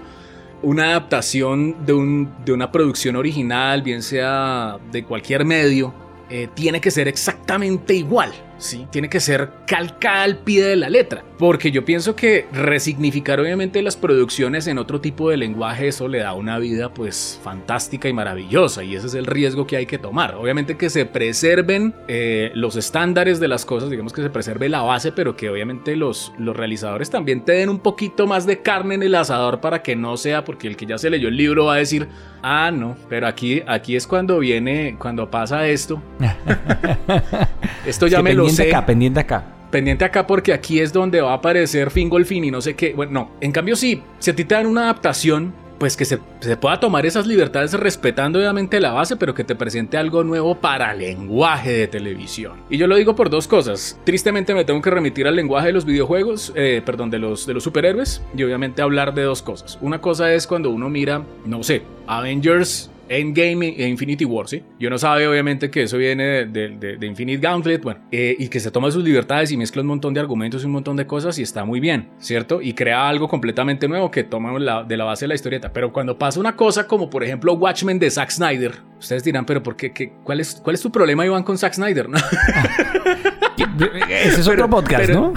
una 0.62 0.90
adaptación 0.90 1.84
de, 1.84 1.92
un, 1.92 2.32
de 2.44 2.52
una 2.52 2.70
producción 2.70 3.16
original, 3.16 3.82
bien 3.82 4.02
sea 4.02 4.78
de 4.90 5.04
cualquier 5.04 5.44
medio, 5.44 5.94
eh, 6.28 6.48
tiene 6.54 6.80
que 6.80 6.90
ser 6.90 7.08
exactamente 7.08 7.94
igual? 7.94 8.32
¿Sí? 8.62 8.86
Tiene 8.90 9.08
que 9.08 9.20
ser 9.20 9.50
calcada 9.66 10.22
al 10.22 10.38
pie 10.38 10.64
de 10.64 10.76
la 10.76 10.88
letra. 10.88 11.24
Porque 11.38 11.70
yo 11.70 11.84
pienso 11.84 12.14
que 12.14 12.46
resignificar 12.52 13.40
obviamente 13.40 13.82
las 13.82 13.96
producciones 13.96 14.66
en 14.68 14.78
otro 14.78 15.00
tipo 15.00 15.28
de 15.28 15.36
lenguaje, 15.36 15.88
eso 15.88 16.06
le 16.08 16.18
da 16.18 16.34
una 16.34 16.58
vida 16.58 16.94
pues 16.94 17.40
fantástica 17.42 18.08
y 18.08 18.12
maravillosa. 18.12 18.84
Y 18.84 18.94
ese 18.94 19.08
es 19.08 19.14
el 19.14 19.26
riesgo 19.26 19.66
que 19.66 19.76
hay 19.76 19.86
que 19.86 19.98
tomar. 19.98 20.36
Obviamente 20.36 20.76
que 20.76 20.88
se 20.88 21.04
preserven 21.04 21.94
eh, 22.06 22.52
los 22.54 22.76
estándares 22.76 23.40
de 23.40 23.48
las 23.48 23.64
cosas, 23.64 23.90
digamos 23.90 24.12
que 24.12 24.22
se 24.22 24.30
preserve 24.30 24.68
la 24.68 24.82
base, 24.82 25.12
pero 25.12 25.36
que 25.36 25.50
obviamente 25.50 25.96
los, 25.96 26.32
los 26.38 26.56
realizadores 26.56 27.10
también 27.10 27.44
te 27.44 27.52
den 27.52 27.68
un 27.68 27.80
poquito 27.80 28.26
más 28.26 28.46
de 28.46 28.62
carne 28.62 28.94
en 28.94 29.02
el 29.02 29.14
asador 29.14 29.60
para 29.60 29.82
que 29.82 29.96
no 29.96 30.16
sea, 30.16 30.44
porque 30.44 30.68
el 30.68 30.76
que 30.76 30.86
ya 30.86 30.98
se 30.98 31.10
leyó 31.10 31.28
el 31.28 31.36
libro 31.36 31.66
va 31.66 31.74
a 31.74 31.78
decir, 31.78 32.08
ah, 32.42 32.70
no, 32.72 32.96
pero 33.08 33.26
aquí, 33.26 33.62
aquí 33.66 33.96
es 33.96 34.06
cuando 34.06 34.38
viene, 34.38 34.96
cuando 34.98 35.30
pasa 35.30 35.66
esto. 35.66 36.00
esto 37.86 38.06
ya 38.06 38.22
me 38.22 38.34
lo 38.34 38.48
pendiente 38.56 38.76
acá, 38.76 38.86
pendiente 38.86 39.20
acá. 39.20 39.44
Pendiente 39.70 40.04
acá 40.04 40.26
porque 40.26 40.52
aquí 40.52 40.80
es 40.80 40.92
donde 40.92 41.20
va 41.20 41.32
a 41.32 41.36
aparecer 41.36 41.90
Fingolfin 41.90 42.44
y 42.44 42.50
no 42.50 42.60
sé 42.60 42.74
qué. 42.74 42.92
Bueno, 42.92 43.12
no. 43.12 43.30
En 43.40 43.52
cambio, 43.52 43.74
sí, 43.74 44.02
si 44.18 44.30
a 44.30 44.36
ti 44.36 44.44
te 44.44 44.54
dan 44.54 44.66
una 44.66 44.82
adaptación, 44.82 45.54
pues 45.82 45.96
que 45.96 46.04
se, 46.04 46.18
pueda 46.58 46.78
tomar 46.78 47.06
esas 47.06 47.26
libertades 47.26 47.72
respetando 47.72 48.38
obviamente 48.38 48.78
la 48.78 48.92
base, 48.92 49.16
pero 49.16 49.34
que 49.34 49.42
te 49.42 49.56
presente 49.56 49.96
algo 49.96 50.22
nuevo 50.22 50.54
para 50.54 50.94
lenguaje 50.94 51.72
de 51.72 51.88
televisión. 51.88 52.52
Y 52.70 52.78
yo 52.78 52.86
lo 52.86 52.94
digo 52.94 53.16
por 53.16 53.30
dos 53.30 53.48
cosas. 53.48 53.98
Tristemente 54.04 54.54
me 54.54 54.64
tengo 54.64 54.80
que 54.80 54.90
remitir 54.90 55.26
al 55.26 55.34
lenguaje 55.34 55.66
de 55.66 55.72
los 55.72 55.84
videojuegos, 55.84 56.52
eh, 56.54 56.82
perdón, 56.86 57.10
de 57.10 57.18
los, 57.18 57.48
de 57.48 57.54
los 57.54 57.64
superhéroes, 57.64 58.22
y 58.36 58.44
obviamente 58.44 58.80
hablar 58.80 59.12
de 59.12 59.22
dos 59.22 59.42
cosas. 59.42 59.76
Una 59.80 60.00
cosa 60.00 60.32
es 60.32 60.46
cuando 60.46 60.70
uno 60.70 60.88
mira, 60.88 61.24
no 61.46 61.64
sé, 61.64 61.82
Avengers 62.06 62.91
Endgame 63.12 63.74
e 63.76 63.88
Infinity 63.88 64.24
War, 64.24 64.48
¿sí? 64.48 64.62
Yo 64.78 64.88
no 64.90 64.98
sabe, 64.98 65.28
obviamente, 65.28 65.70
que 65.70 65.82
eso 65.82 65.98
viene 65.98 66.46
de, 66.46 66.98
Infinite 67.02 67.40
Gauntlet, 67.40 67.82
bueno, 67.82 68.00
eh, 68.10 68.34
y 68.38 68.48
que 68.48 68.58
se 68.60 68.70
toma 68.70 68.90
sus 68.90 69.04
libertades 69.04 69.52
y 69.52 69.56
mezcla 69.56 69.82
un 69.82 69.88
montón 69.88 70.14
de 70.14 70.20
argumentos 70.20 70.62
y 70.62 70.66
un 70.66 70.72
montón 70.72 70.96
de 70.96 71.06
cosas 71.06 71.38
y 71.38 71.42
está 71.42 71.64
muy 71.64 71.80
bien, 71.80 72.08
¿cierto? 72.18 72.62
Y 72.62 72.72
crea 72.72 73.08
algo 73.08 73.28
completamente 73.28 73.86
nuevo 73.88 74.10
que 74.10 74.24
toma 74.24 74.52
de 74.84 74.96
la 74.96 75.04
base 75.04 75.24
de 75.24 75.28
la 75.28 75.34
historieta. 75.34 75.72
Pero 75.72 75.92
cuando 75.92 76.18
pasa 76.18 76.40
una 76.40 76.56
cosa 76.56 76.86
como, 76.86 77.10
por 77.10 77.22
ejemplo, 77.22 77.52
Watchmen 77.54 77.98
de 77.98 78.10
Zack 78.10 78.30
Snyder, 78.30 78.72
ustedes 78.98 79.24
dirán, 79.24 79.44
pero 79.44 79.62
¿por 79.62 79.76
qué? 79.76 79.92
qué 79.92 80.12
cuál, 80.24 80.40
es, 80.40 80.60
¿Cuál 80.62 80.74
es 80.74 80.80
tu 80.80 80.90
problema, 80.90 81.26
Iván, 81.26 81.42
con 81.42 81.58
Zack 81.58 81.74
Snyder? 81.74 82.08
Ese 84.08 84.40
es 84.40 84.48
otro 84.48 84.68
podcast, 84.68 85.10
¿no? 85.10 85.34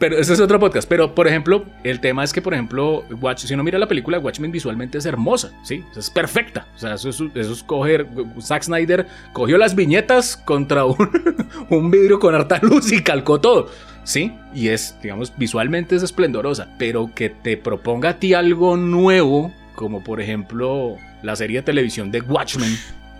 Pero 0.00 0.16
ese 0.16 0.32
es 0.32 0.40
otro 0.40 0.58
podcast. 0.58 0.88
Pero, 0.88 1.14
por 1.14 1.28
ejemplo, 1.28 1.64
el 1.84 2.00
tema 2.00 2.24
es 2.24 2.32
que, 2.32 2.40
por 2.40 2.54
ejemplo, 2.54 3.04
Watch, 3.20 3.44
si 3.44 3.52
uno 3.54 3.62
mira 3.62 3.78
la 3.78 3.86
película, 3.86 4.18
Watchmen 4.18 4.50
visualmente 4.50 4.96
es 4.96 5.04
hermosa, 5.04 5.52
¿sí? 5.62 5.84
Es 5.94 6.08
perfecta. 6.08 6.66
O 6.74 6.78
sea, 6.78 6.94
eso 6.94 7.10
es, 7.10 7.20
eso 7.34 7.52
es 7.52 7.62
coger... 7.62 8.06
Zack 8.40 8.62
Snyder 8.62 9.06
cogió 9.34 9.58
las 9.58 9.74
viñetas 9.74 10.38
contra 10.38 10.86
un, 10.86 10.96
un 11.70 11.90
vidrio 11.90 12.18
con 12.18 12.34
harta 12.34 12.58
luz 12.62 12.90
y 12.92 13.02
calcó 13.02 13.40
todo. 13.40 13.68
¿sí? 14.04 14.32
Y 14.54 14.68
es, 14.68 14.96
digamos, 15.02 15.34
visualmente 15.36 15.96
es 15.96 16.02
esplendorosa, 16.02 16.74
pero 16.78 17.10
que 17.14 17.28
te 17.28 17.58
proponga 17.58 18.08
a 18.08 18.18
ti 18.18 18.32
algo 18.32 18.78
nuevo, 18.78 19.52
como 19.74 20.02
por 20.02 20.22
ejemplo 20.22 20.96
la 21.22 21.36
serie 21.36 21.58
de 21.58 21.62
televisión 21.62 22.10
de 22.10 22.22
Watchmen, 22.22 22.74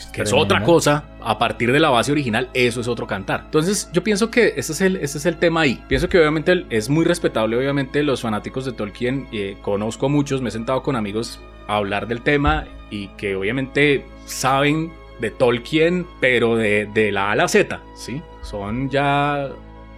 que 0.07 0.23
es 0.23 0.33
otra 0.33 0.62
cosa, 0.62 1.04
a 1.21 1.38
partir 1.38 1.73
de 1.73 1.80
la 1.80 1.90
base 1.90 2.12
original, 2.12 2.49
eso 2.54 2.80
es 2.80 2.88
otro 2.88 3.07
cantar. 3.07 3.42
Entonces, 3.45 3.90
yo 3.92 4.02
pienso 4.02 4.30
que 4.30 4.54
ese 4.57 4.73
es 4.73 4.80
el, 4.80 4.97
ese 4.97 5.19
es 5.19 5.26
el 5.26 5.37
tema 5.37 5.62
ahí. 5.62 5.83
Pienso 5.88 6.09
que 6.09 6.19
obviamente 6.19 6.66
es 6.71 6.88
muy 6.88 7.04
respetable, 7.04 7.57
obviamente, 7.57 8.02
los 8.02 8.23
fanáticos 8.23 8.64
de 8.64 8.73
Tolkien. 8.73 9.28
Eh, 9.33 9.57
conozco 9.62 10.09
muchos, 10.09 10.40
me 10.42 10.49
he 10.49 10.52
sentado 10.52 10.83
con 10.83 10.97
amigos 10.97 11.40
a 11.69 11.76
hablar 11.76 12.09
del 12.09 12.23
tema 12.23 12.66
y 12.90 13.09
que 13.09 13.37
obviamente 13.37 14.04
saben 14.26 14.92
de 15.21 15.30
Tolkien, 15.30 16.07
pero 16.21 16.57
de, 16.57 16.88
de 16.92 17.12
la 17.12 17.28
A 17.28 17.33
a 17.33 17.37
la 17.37 17.49
Z, 17.49 17.80
¿sí? 17.95 18.23
Son 18.42 18.88
ya 18.90 19.49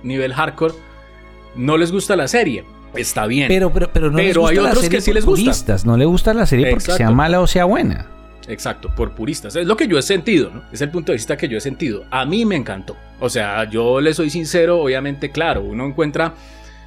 nivel 0.03 0.35
hardcore. 0.35 0.75
No 1.55 1.77
les 1.77 1.93
gusta 1.93 2.17
la 2.17 2.29
serie, 2.29 2.65
está 2.95 3.27
bien. 3.27 3.49
Pero, 3.49 3.73
pero, 3.73 3.91
pero 3.93 4.11
no 4.11 4.19
les 4.19 4.37
gusta 4.37 4.51
hay 4.51 4.59
otros 4.59 4.89
que 4.89 5.01
sí 5.01 5.13
les 5.13 5.25
gusta. 5.25 5.77
No 5.85 5.97
le 5.97 6.05
gusta 6.05 6.35
la 6.35 6.47
serie 6.47 6.71
porque 6.71 6.93
sea 6.93 7.11
mala 7.11 7.41
o 7.41 7.47
sea 7.47 7.65
buena. 7.65 8.09
Exacto, 8.49 8.95
por 8.95 9.15
puristas. 9.15 9.57
Es 9.57 9.67
lo 9.67 9.77
que 9.77 9.87
yo 9.87 9.99
he 9.99 10.03
sentido, 10.03 10.51
¿no? 10.51 10.63
Es 10.73 10.81
el 10.81 10.91
punto 10.91 11.13
de 11.13 11.17
vista 11.17 11.37
que 11.37 11.49
yo 11.49 11.59
he 11.59 11.61
sentido. 11.61 12.05
A 12.11 12.25
mí 12.25 12.45
me 12.45 12.57
encantó. 12.57 12.97
O 13.21 13.29
sea, 13.29 13.69
yo 13.69 14.01
le 14.01 14.15
soy 14.15 14.31
sincero, 14.31 14.81
obviamente, 14.81 15.31
claro, 15.31 15.63
uno 15.63 15.87
encuentra 15.87 16.35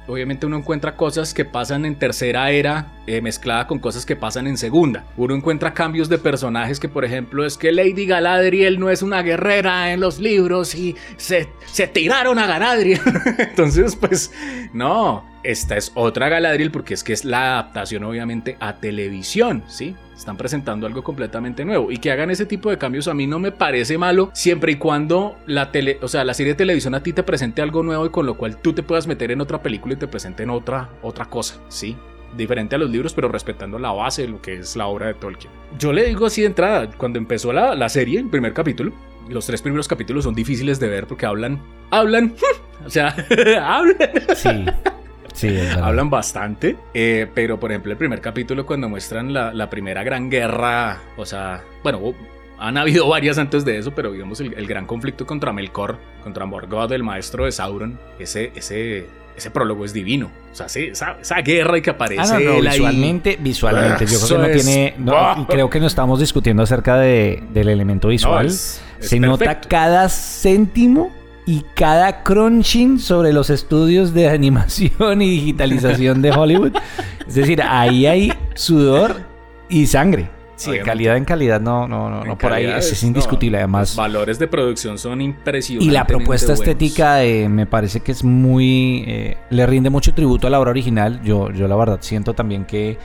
obviamente 0.06 0.46
uno 0.46 0.58
encuentra 0.58 0.96
cosas 0.96 1.34
que 1.34 1.44
pasan 1.44 1.84
en 1.84 1.96
tercera 1.96 2.50
era 2.50 2.92
eh, 3.06 3.20
mezclada 3.20 3.66
con 3.66 3.78
cosas 3.78 4.06
que 4.06 4.16
pasan 4.16 4.46
en 4.46 4.56
segunda. 4.56 5.04
Uno 5.16 5.34
encuentra 5.34 5.74
cambios 5.74 6.08
de 6.08 6.18
personajes 6.18 6.80
que, 6.80 6.88
por 6.88 7.04
ejemplo, 7.04 7.44
es 7.44 7.56
que 7.56 7.72
Lady 7.72 8.06
Galadriel 8.06 8.78
no 8.78 8.90
es 8.90 9.02
una 9.02 9.22
guerrera 9.22 9.92
en 9.92 10.00
los 10.00 10.18
libros 10.18 10.74
y 10.74 10.96
se, 11.16 11.48
se 11.66 11.86
tiraron 11.86 12.38
a 12.38 12.46
Galadriel. 12.46 13.00
Entonces, 13.38 13.96
pues, 13.96 14.32
no, 14.72 15.24
esta 15.42 15.76
es 15.76 15.92
otra 15.94 16.28
Galadriel 16.28 16.70
porque 16.70 16.94
es 16.94 17.04
que 17.04 17.12
es 17.12 17.24
la 17.24 17.54
adaptación 17.54 18.04
obviamente 18.04 18.56
a 18.60 18.76
televisión, 18.76 19.64
¿sí? 19.66 19.96
Están 20.16 20.36
presentando 20.36 20.86
algo 20.86 21.04
completamente 21.04 21.64
nuevo 21.64 21.92
y 21.92 21.98
que 21.98 22.10
hagan 22.10 22.30
ese 22.30 22.46
tipo 22.46 22.70
de 22.70 22.78
cambios 22.78 23.06
a 23.06 23.14
mí 23.14 23.26
no 23.26 23.38
me 23.38 23.52
parece 23.52 23.98
malo 23.98 24.30
siempre 24.32 24.72
y 24.72 24.76
cuando 24.76 25.36
la 25.46 25.70
tele, 25.70 25.98
o 26.02 26.08
sea, 26.08 26.24
la 26.24 26.34
serie 26.34 26.54
de 26.54 26.58
televisión 26.58 26.94
a 26.94 27.02
ti 27.02 27.12
te 27.12 27.22
presente 27.22 27.62
algo 27.62 27.82
nuevo 27.82 28.06
y 28.06 28.10
con 28.10 28.26
lo 28.26 28.36
cual 28.36 28.56
tú 28.56 28.72
te 28.72 28.82
puedas 28.82 29.06
meter 29.06 29.30
en 29.30 29.40
otra 29.40 29.62
película 29.62 29.94
y 29.94 29.98
te 29.98 30.08
presenten 30.08 30.50
otra 30.50 30.88
otra 31.02 31.26
cosa, 31.26 31.60
¿sí? 31.68 31.96
diferente 32.36 32.74
a 32.76 32.78
los 32.78 32.90
libros, 32.90 33.14
pero 33.14 33.28
respetando 33.28 33.78
la 33.78 33.92
base 33.92 34.22
de 34.22 34.28
lo 34.28 34.42
que 34.42 34.54
es 34.58 34.76
la 34.76 34.86
obra 34.86 35.06
de 35.06 35.14
Tolkien. 35.14 35.52
Yo 35.78 35.92
le 35.92 36.06
digo 36.06 36.26
así 36.26 36.42
de 36.42 36.48
entrada, 36.48 36.90
cuando 36.96 37.18
empezó 37.18 37.52
la, 37.52 37.74
la 37.74 37.88
serie, 37.88 38.18
el 38.20 38.28
primer 38.28 38.52
capítulo, 38.52 38.92
los 39.28 39.46
tres 39.46 39.62
primeros 39.62 39.88
capítulos 39.88 40.24
son 40.24 40.34
difíciles 40.34 40.78
de 40.78 40.88
ver 40.88 41.06
porque 41.06 41.26
hablan, 41.26 41.60
hablan, 41.90 42.34
o 42.84 42.90
sea, 42.90 43.14
hablan. 43.62 43.96
Sí. 44.34 44.66
Hablan 45.82 46.10
bastante, 46.10 46.76
eh, 46.94 47.26
pero 47.34 47.60
por 47.60 47.70
ejemplo 47.70 47.92
el 47.92 47.98
primer 47.98 48.20
capítulo 48.20 48.64
cuando 48.64 48.88
muestran 48.88 49.32
la, 49.32 49.70
primera 49.70 50.02
gran 50.02 50.30
guerra, 50.30 51.00
o 51.16 51.26
sea, 51.26 51.62
bueno, 51.82 52.14
Han 52.58 52.78
habido 52.78 53.08
varias 53.10 53.38
antes 53.38 53.64
de 53.64 53.78
eso, 53.78 53.92
pero 53.92 54.12
digamos 54.12 54.40
el, 54.40 54.66
gran 54.66 54.86
conflicto 54.86 55.26
contra 55.26 55.52
Melkor, 55.52 55.98
contra 56.22 56.46
Morgoth, 56.46 56.92
el 56.92 57.02
maestro 57.02 57.44
de 57.44 57.52
Sauron, 57.52 57.98
ese, 58.18 58.52
ese, 58.54 59.06
ese 59.36 59.50
prólogo 59.50 59.84
es 59.84 59.92
divino. 59.92 60.30
O 60.50 60.54
sea, 60.54 60.68
sí, 60.68 60.90
esa, 60.92 61.40
guerra 61.42 61.80
que 61.82 61.90
aparece. 61.90 62.34
Ah, 62.34 62.40
no, 62.40 62.60
visualmente, 62.60 63.36
visualmente. 63.38 64.06
Yo 64.06 64.18
creo 64.18 64.40
que 64.40 64.48
no 64.48 64.54
tiene. 64.54 64.94
No, 64.96 65.46
creo 65.46 65.68
que 65.68 65.80
no 65.80 65.86
estamos 65.86 66.18
discutiendo 66.18 66.62
acerca 66.62 66.96
de, 66.96 67.42
del 67.52 67.68
elemento 67.68 68.08
visual. 68.08 68.50
Se 68.50 69.20
nota 69.20 69.60
cada 69.60 70.08
céntimo 70.08 71.12
y 71.46 71.64
cada 71.74 72.24
crunching 72.24 72.98
sobre 72.98 73.32
los 73.32 73.50
estudios 73.50 74.12
de 74.12 74.28
animación 74.28 75.22
y 75.22 75.30
digitalización 75.30 76.20
de 76.20 76.32
Hollywood. 76.32 76.72
Es 77.26 77.36
decir, 77.36 77.62
ahí 77.62 78.06
hay 78.06 78.32
sudor 78.54 79.16
y 79.68 79.86
sangre. 79.86 80.30
Sí, 80.56 80.70
de 80.70 80.80
calidad 80.80 81.18
en 81.18 81.26
calidad 81.26 81.60
no, 81.60 81.86
no, 81.86 82.08
no, 82.08 82.24
no 82.24 82.38
por 82.38 82.50
ahí 82.52 82.64
es, 82.64 83.02
indiscutible. 83.02 83.58
Además, 83.58 83.90
los 83.90 83.96
valores 83.96 84.38
de 84.38 84.48
producción 84.48 84.98
son 84.98 85.20
impresionantes. 85.20 85.86
Y 85.86 85.90
la 85.90 86.06
propuesta 86.06 86.54
estética 86.54 87.20
me 87.48 87.66
parece 87.66 88.00
que 88.00 88.12
es 88.12 88.24
muy. 88.24 89.04
Eh, 89.06 89.36
le 89.50 89.66
rinde 89.66 89.90
mucho 89.90 90.14
tributo 90.14 90.46
a 90.46 90.50
la 90.50 90.58
obra 90.58 90.70
original. 90.70 91.20
Yo, 91.22 91.50
yo 91.50 91.68
la 91.68 91.76
verdad 91.76 91.98
siento 92.00 92.32
también 92.32 92.64
que, 92.64 92.96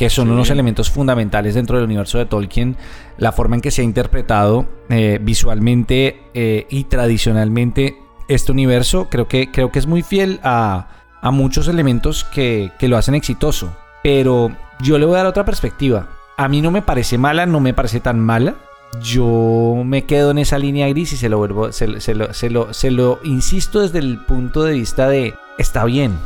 que 0.00 0.08
son 0.08 0.30
unos 0.30 0.48
elementos 0.48 0.90
fundamentales 0.90 1.54
dentro 1.54 1.76
del 1.76 1.84
universo 1.84 2.16
de 2.16 2.24
Tolkien. 2.24 2.74
La 3.18 3.32
forma 3.32 3.56
en 3.56 3.60
que 3.60 3.70
se 3.70 3.82
ha 3.82 3.84
interpretado 3.84 4.66
eh, 4.88 5.18
visualmente 5.20 6.22
eh, 6.32 6.66
y 6.70 6.84
tradicionalmente 6.84 7.98
este 8.26 8.50
universo, 8.50 9.08
creo 9.10 9.28
que, 9.28 9.50
creo 9.50 9.70
que 9.70 9.78
es 9.78 9.86
muy 9.86 10.02
fiel 10.02 10.40
a, 10.42 10.88
a 11.20 11.30
muchos 11.30 11.68
elementos 11.68 12.24
que, 12.24 12.72
que 12.78 12.88
lo 12.88 12.96
hacen 12.96 13.14
exitoso. 13.14 13.76
Pero 14.02 14.50
yo 14.80 14.98
le 14.98 15.04
voy 15.04 15.16
a 15.16 15.18
dar 15.18 15.26
otra 15.26 15.44
perspectiva 15.44 16.08
a 16.40 16.48
mí 16.48 16.62
no 16.62 16.70
me 16.70 16.80
parece 16.80 17.18
mala, 17.18 17.44
no 17.44 17.60
me 17.60 17.74
parece 17.74 18.00
tan 18.00 18.18
mala. 18.18 18.54
Yo 19.02 19.82
me 19.84 20.06
quedo 20.06 20.30
en 20.30 20.38
esa 20.38 20.58
línea 20.58 20.88
gris 20.88 21.12
y 21.12 21.18
se 21.18 21.28
lo, 21.28 21.36
vuelvo, 21.36 21.70
se, 21.70 21.86
lo, 21.86 22.32
se, 22.32 22.90
lo, 22.90 23.20
insisto 23.24 23.80
desde 23.80 23.98
el 23.98 24.24
punto 24.24 24.62
de 24.62 24.72
vista 24.72 25.06
de 25.06 25.34
está 25.58 25.84
bien, 25.84 26.16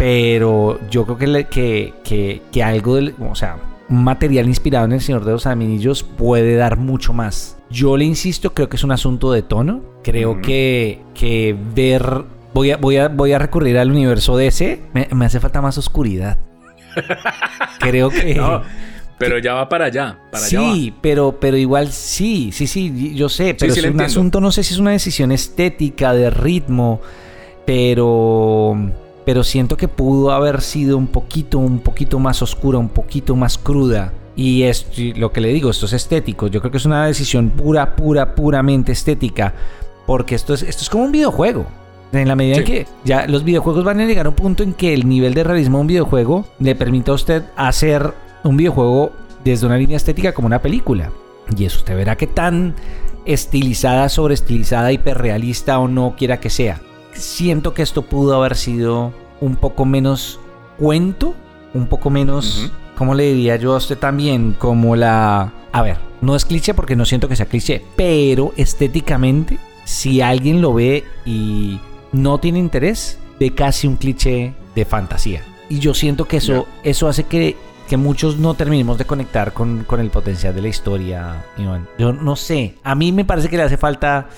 pero 0.00 0.80
yo 0.88 1.04
creo 1.04 1.18
que, 1.18 1.44
que, 1.44 1.92
que, 2.02 2.40
que 2.50 2.62
algo, 2.62 2.96
del, 2.96 3.14
o 3.20 3.34
sea, 3.34 3.58
un 3.90 4.02
material 4.02 4.46
inspirado 4.46 4.86
en 4.86 4.92
El 4.92 5.02
Señor 5.02 5.26
de 5.26 5.32
los 5.32 5.46
Anillos 5.46 6.04
puede 6.04 6.56
dar 6.56 6.78
mucho 6.78 7.12
más. 7.12 7.58
Yo 7.68 7.98
le 7.98 8.06
insisto, 8.06 8.54
creo 8.54 8.70
que 8.70 8.76
es 8.76 8.82
un 8.82 8.92
asunto 8.92 9.30
de 9.30 9.42
tono. 9.42 9.82
Creo 10.02 10.40
que, 10.40 11.02
que 11.12 11.54
ver. 11.74 12.24
Voy 12.54 12.70
a, 12.70 12.78
voy, 12.78 12.96
a, 12.96 13.08
voy 13.08 13.34
a 13.34 13.38
recurrir 13.38 13.76
al 13.76 13.90
universo 13.90 14.38
DC. 14.38 14.80
Me, 14.94 15.06
me 15.12 15.26
hace 15.26 15.38
falta 15.38 15.60
más 15.60 15.76
oscuridad. 15.76 16.38
creo 17.78 18.08
que. 18.08 18.40
Pero 19.18 19.38
ya 19.38 19.52
va 19.52 19.68
para 19.68 19.84
allá. 19.84 20.18
Para 20.32 20.46
sí, 20.46 20.94
pero, 21.02 21.38
pero 21.38 21.58
igual 21.58 21.92
sí, 21.92 22.52
sí, 22.52 22.66
sí, 22.66 23.14
yo 23.14 23.28
sé. 23.28 23.54
Pero 23.54 23.74
es 23.74 23.84
un 23.84 24.00
asunto, 24.00 24.40
no 24.40 24.50
sé 24.50 24.62
si 24.62 24.72
es 24.72 24.80
una 24.80 24.92
decisión 24.92 25.30
estética, 25.30 26.14
de 26.14 26.30
ritmo, 26.30 27.02
pero. 27.66 28.78
Pero 29.30 29.44
siento 29.44 29.76
que 29.76 29.86
pudo 29.86 30.32
haber 30.32 30.60
sido 30.60 30.98
un 30.98 31.06
poquito, 31.06 31.60
un 31.60 31.78
poquito 31.78 32.18
más 32.18 32.42
oscura, 32.42 32.78
un 32.78 32.88
poquito 32.88 33.36
más 33.36 33.58
cruda. 33.58 34.12
Y 34.34 34.64
es 34.64 34.88
lo 35.14 35.30
que 35.30 35.40
le 35.40 35.52
digo, 35.52 35.70
esto 35.70 35.86
es 35.86 35.92
estético. 35.92 36.48
Yo 36.48 36.58
creo 36.58 36.72
que 36.72 36.78
es 36.78 36.84
una 36.84 37.06
decisión 37.06 37.50
pura, 37.50 37.94
pura, 37.94 38.34
puramente 38.34 38.90
estética. 38.90 39.54
Porque 40.04 40.34
esto 40.34 40.52
es, 40.52 40.64
esto 40.64 40.82
es 40.82 40.90
como 40.90 41.04
un 41.04 41.12
videojuego. 41.12 41.64
En 42.10 42.26
la 42.26 42.34
medida 42.34 42.56
en 42.56 42.64
que 42.64 42.88
ya 43.04 43.28
los 43.28 43.44
videojuegos 43.44 43.84
van 43.84 44.00
a 44.00 44.04
llegar 44.04 44.26
a 44.26 44.30
un 44.30 44.34
punto 44.34 44.64
en 44.64 44.72
que 44.72 44.92
el 44.92 45.08
nivel 45.08 45.32
de 45.32 45.44
realismo 45.44 45.78
de 45.78 45.82
un 45.82 45.86
videojuego 45.86 46.44
le 46.58 46.74
permite 46.74 47.12
a 47.12 47.14
usted 47.14 47.44
hacer 47.54 48.12
un 48.42 48.56
videojuego 48.56 49.12
desde 49.44 49.64
una 49.64 49.76
línea 49.76 49.96
estética 49.96 50.34
como 50.34 50.46
una 50.46 50.60
película. 50.60 51.12
Y 51.56 51.66
eso 51.66 51.78
usted 51.78 51.94
verá 51.94 52.16
que 52.16 52.26
tan 52.26 52.74
estilizada, 53.24 54.08
sobreestilizada, 54.08 54.90
hiperrealista 54.90 55.78
o 55.78 55.86
no 55.86 56.16
quiera 56.18 56.40
que 56.40 56.50
sea. 56.50 56.80
Siento 57.14 57.74
que 57.74 57.82
esto 57.82 58.02
pudo 58.02 58.34
haber 58.34 58.56
sido 58.56 59.12
un 59.40 59.56
poco 59.56 59.84
menos 59.84 60.40
cuento, 60.78 61.34
un 61.74 61.86
poco 61.86 62.10
menos, 62.10 62.72
¿cómo 62.96 63.14
le 63.14 63.32
diría 63.32 63.56
yo 63.56 63.74
a 63.74 63.78
usted 63.78 63.98
también? 63.98 64.54
Como 64.58 64.96
la... 64.96 65.52
A 65.72 65.82
ver, 65.82 65.98
no 66.20 66.34
es 66.34 66.44
cliché 66.44 66.74
porque 66.74 66.96
no 66.96 67.04
siento 67.04 67.28
que 67.28 67.36
sea 67.36 67.46
cliché, 67.46 67.82
pero 67.96 68.52
estéticamente, 68.56 69.58
si 69.84 70.20
alguien 70.20 70.60
lo 70.60 70.74
ve 70.74 71.04
y 71.24 71.80
no 72.12 72.38
tiene 72.38 72.58
interés, 72.58 73.18
ve 73.38 73.54
casi 73.54 73.86
un 73.86 73.96
cliché 73.96 74.54
de 74.74 74.84
fantasía. 74.84 75.42
Y 75.68 75.78
yo 75.78 75.94
siento 75.94 76.26
que 76.26 76.38
eso, 76.38 76.66
eso 76.82 77.08
hace 77.08 77.24
que 77.24 77.56
que 77.90 77.96
muchos 77.96 78.38
no 78.38 78.54
terminemos 78.54 78.98
de 78.98 79.04
conectar 79.04 79.52
con, 79.52 79.84
el 79.98 80.10
potencial 80.10 80.54
de 80.54 80.62
la 80.62 80.68
historia, 80.68 81.44
Iván. 81.58 81.88
Yo 81.98 82.12
no 82.12 82.36
sé, 82.36 82.76
a 82.84 82.94
mí 82.94 83.10
me 83.10 83.24
parece 83.24 83.48
que 83.48 83.56
le 83.56 83.64
hace 83.64 83.76
falta 83.76 84.28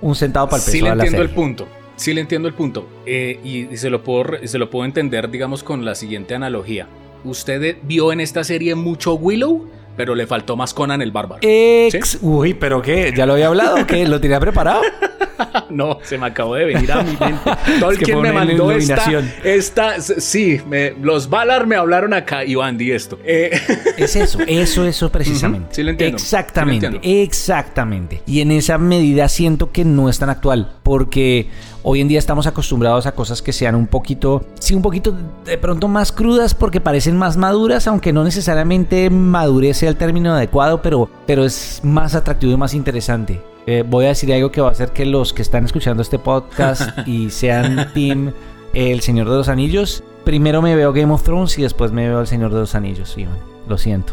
un 0.00 0.14
centavo 0.14 0.48
para 0.48 0.62
el 0.62 0.64
peso 0.64 0.72
Sí 0.72 0.80
le 0.80 0.88
entiendo 0.88 1.20
el 1.20 1.28
punto, 1.28 1.68
sí 1.96 2.14
le 2.14 2.20
entiendo 2.20 2.48
el 2.48 2.54
punto. 2.54 2.88
Eh, 3.04 3.40
y, 3.42 3.76
se, 3.76 3.90
lo 3.90 4.02
puedo, 4.02 4.46
se 4.46 4.58
lo 4.58 4.70
puedo 4.70 4.84
entender, 4.84 5.30
digamos, 5.30 5.62
con 5.62 5.84
la 5.84 5.94
siguiente 5.94 6.34
analogía. 6.34 6.86
¿Usted 7.24 7.78
vio 7.82 8.12
en 8.12 8.20
esta 8.20 8.44
serie 8.44 8.74
mucho 8.74 9.14
Willow? 9.14 9.68
pero 9.96 10.14
le 10.14 10.26
faltó 10.26 10.56
más 10.56 10.74
Conan 10.74 11.00
el 11.02 11.10
bárbaro. 11.10 11.40
Ex. 11.42 12.18
Uy, 12.20 12.54
pero 12.54 12.82
¿qué? 12.82 13.12
¿Ya 13.16 13.26
lo 13.26 13.32
había 13.32 13.48
hablado? 13.48 13.86
¿Qué? 13.86 14.06
¿Lo 14.06 14.20
tenía 14.20 14.38
preparado? 14.38 14.82
no, 15.70 15.98
se 16.02 16.18
me 16.18 16.26
acabó 16.26 16.54
de 16.54 16.64
venir 16.66 16.90
a 16.92 17.02
mi 17.02 17.16
mente. 17.20 17.50
Tolkien 17.80 18.20
me 18.20 18.32
mandó 18.32 18.70
esta, 18.72 19.22
esta. 19.44 20.00
Sí, 20.00 20.60
los 21.00 21.28
Valar 21.28 21.66
me 21.66 21.76
hablaron 21.76 22.14
acá, 22.14 22.44
Iván, 22.44 22.78
di 22.78 22.92
esto. 22.92 23.18
Eh, 23.24 23.50
es 23.96 24.16
eso, 24.16 24.38
eso, 24.46 24.86
eso 24.86 25.10
precisamente. 25.10 25.68
Sí, 25.72 25.82
lo 25.82 25.90
entiendo. 25.90 26.16
Exactamente, 26.16 27.00
exactamente. 27.02 28.22
Y 28.26 28.40
en 28.40 28.52
esa 28.52 28.78
medida 28.78 29.28
siento 29.28 29.72
que 29.72 29.84
no 29.84 30.08
es 30.08 30.18
tan 30.18 30.30
actual, 30.30 30.72
porque 30.82 31.48
Hoy 31.88 32.00
en 32.00 32.08
día 32.08 32.18
estamos 32.18 32.48
acostumbrados 32.48 33.06
a 33.06 33.12
cosas 33.12 33.40
que 33.42 33.52
sean 33.52 33.76
un 33.76 33.86
poquito, 33.86 34.44
sí, 34.58 34.74
un 34.74 34.82
poquito 34.82 35.14
de 35.44 35.56
pronto 35.56 35.86
más 35.86 36.10
crudas 36.10 36.52
porque 36.52 36.80
parecen 36.80 37.16
más 37.16 37.36
maduras, 37.36 37.86
aunque 37.86 38.12
no 38.12 38.24
necesariamente 38.24 39.08
madurez 39.08 39.76
sea 39.76 39.90
el 39.90 39.94
término 39.94 40.34
adecuado, 40.34 40.82
pero, 40.82 41.08
pero 41.28 41.44
es 41.44 41.80
más 41.84 42.16
atractivo 42.16 42.52
y 42.52 42.56
más 42.56 42.74
interesante. 42.74 43.40
Eh, 43.66 43.82
voy 43.86 44.04
a 44.04 44.08
decir 44.08 44.32
algo 44.32 44.50
que 44.52 44.60
va 44.60 44.68
a 44.68 44.72
hacer 44.72 44.90
que 44.90 45.04
los 45.04 45.32
que 45.32 45.42
están 45.42 45.64
escuchando 45.64 46.02
este 46.02 46.18
podcast 46.18 46.96
y 47.06 47.30
sean 47.30 47.92
team 47.92 48.32
El 48.72 49.00
Señor 49.00 49.28
de 49.28 49.36
los 49.36 49.48
Anillos, 49.48 50.04
primero 50.24 50.62
me 50.62 50.76
veo 50.76 50.92
Game 50.92 51.12
of 51.12 51.22
Thrones 51.22 51.58
y 51.58 51.62
después 51.62 51.90
me 51.92 52.08
veo 52.08 52.20
El 52.20 52.26
Señor 52.26 52.52
de 52.52 52.60
los 52.60 52.74
Anillos, 52.74 53.16
Iván. 53.18 53.38
Lo 53.68 53.76
siento. 53.78 54.12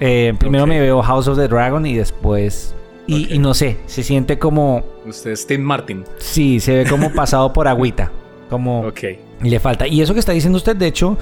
Eh, 0.00 0.34
primero 0.38 0.66
me 0.66 0.80
veo 0.80 1.00
House 1.02 1.28
of 1.28 1.38
the 1.38 1.46
Dragon 1.48 1.84
y 1.86 1.94
después 1.96 2.74
y, 3.10 3.38
no 3.38 3.54
sé, 3.54 3.78
se 3.86 4.02
siente 4.02 4.38
como... 4.38 4.82
Usted 5.06 5.30
es 5.30 5.46
Tim 5.46 5.62
Martin. 5.62 6.04
Sí, 6.18 6.60
se 6.60 6.74
ve 6.74 6.86
como 6.90 7.10
pasado 7.14 7.52
por 7.54 7.66
agüita. 7.66 8.12
Como 8.50 8.80
Ok. 8.86 9.00
le 9.42 9.60
falta. 9.60 9.86
Y 9.86 10.02
eso 10.02 10.12
que 10.12 10.20
está 10.20 10.32
diciendo 10.32 10.58
usted, 10.58 10.76
de 10.76 10.88
hecho, 10.88 11.16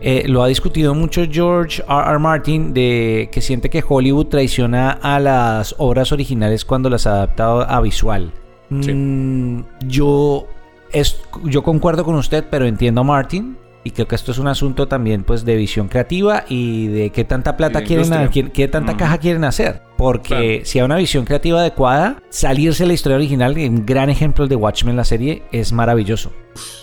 eh, 0.00 0.24
lo 0.26 0.42
ha 0.42 0.48
discutido 0.48 0.94
mucho 0.94 1.24
George 1.30 1.82
R. 1.88 2.10
R. 2.10 2.18
Martin, 2.18 2.74
de 2.74 3.28
que 3.32 3.40
siente 3.40 3.70
que 3.70 3.82
Hollywood 3.86 4.26
traiciona 4.26 4.90
a 4.90 5.18
las 5.18 5.74
obras 5.78 6.12
originales 6.12 6.64
cuando 6.64 6.90
las 6.90 7.06
ha 7.06 7.12
adaptado 7.12 7.62
a 7.62 7.80
visual. 7.80 8.32
Mm, 8.68 9.60
yo, 9.86 10.46
es, 10.92 11.20
yo 11.44 11.62
concuerdo 11.62 12.04
con 12.04 12.14
usted, 12.16 12.44
pero 12.50 12.66
entiendo 12.66 13.00
a 13.00 13.04
Martin. 13.04 13.56
Y 13.86 13.92
creo 13.92 14.08
que 14.08 14.16
esto 14.16 14.32
es 14.32 14.38
un 14.38 14.48
asunto 14.48 14.88
también 14.88 15.22
pues 15.22 15.44
de 15.44 15.54
visión 15.54 15.86
creativa 15.86 16.42
y 16.48 16.88
de 16.88 17.10
qué 17.10 17.22
tanta 17.22 17.56
plata 17.56 17.84
quieren, 17.84 18.30
qué, 18.30 18.50
qué 18.50 18.66
tanta 18.66 18.96
caja 18.96 19.18
quieren 19.18 19.44
hacer. 19.44 19.80
Porque 19.96 20.62
si 20.64 20.80
hay 20.80 20.84
una 20.84 20.96
visión 20.96 21.24
creativa 21.24 21.60
adecuada, 21.60 22.20
salirse 22.28 22.82
de 22.82 22.88
la 22.88 22.94
historia 22.94 23.14
original, 23.14 23.56
un 23.56 23.86
gran 23.86 24.10
ejemplo 24.10 24.48
de 24.48 24.56
Watchmen, 24.56 24.96
la 24.96 25.04
serie, 25.04 25.44
es 25.52 25.72
maravilloso. 25.72 26.32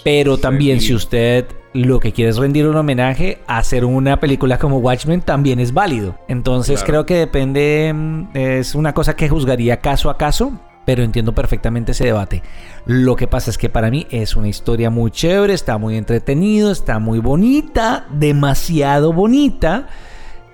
Pero 0.06 0.38
también 0.38 0.80
si 0.80 0.94
usted 0.94 1.46
lo 1.74 2.00
que 2.00 2.14
quiere 2.14 2.32
es 2.32 2.38
rendir 2.38 2.70
un 2.70 2.78
homenaje, 2.78 3.40
hacer 3.48 3.84
una 3.84 4.22
película 4.22 4.58
como 4.58 4.78
Watchmen 4.78 5.20
también 5.20 5.60
es 5.60 5.74
válido. 5.74 6.18
Entonces 6.30 6.86
creo 6.86 7.06
que 7.06 7.16
depende, 7.16 7.92
mm, 7.94 8.28
es 8.34 8.76
una 8.76 8.94
cosa 8.94 9.18
que 9.18 9.28
juzgaría 9.28 9.82
caso 9.82 10.10
a 10.10 10.18
caso 10.18 10.54
pero 10.86 11.04
entiendo 11.04 11.34
perfectamente 11.34 11.94
ese 11.94 12.06
debate. 12.06 12.44
Lo 12.86 13.16
que 13.16 13.28
pasa 13.28 13.50
es 13.50 13.58
que 13.58 13.70
para 13.70 13.90
mí 13.90 14.08
es 14.10 14.36
una 14.36 14.48
historia 14.48 14.90
muy 14.90 15.12
chévere, 15.12 15.54
está 15.54 15.78
muy 15.78 15.98
entretenido, 15.98 16.72
está 16.72 17.00
muy 17.00 17.20
bonita, 17.20 18.08
demasiado 18.12 19.14
bonita. 19.14 19.88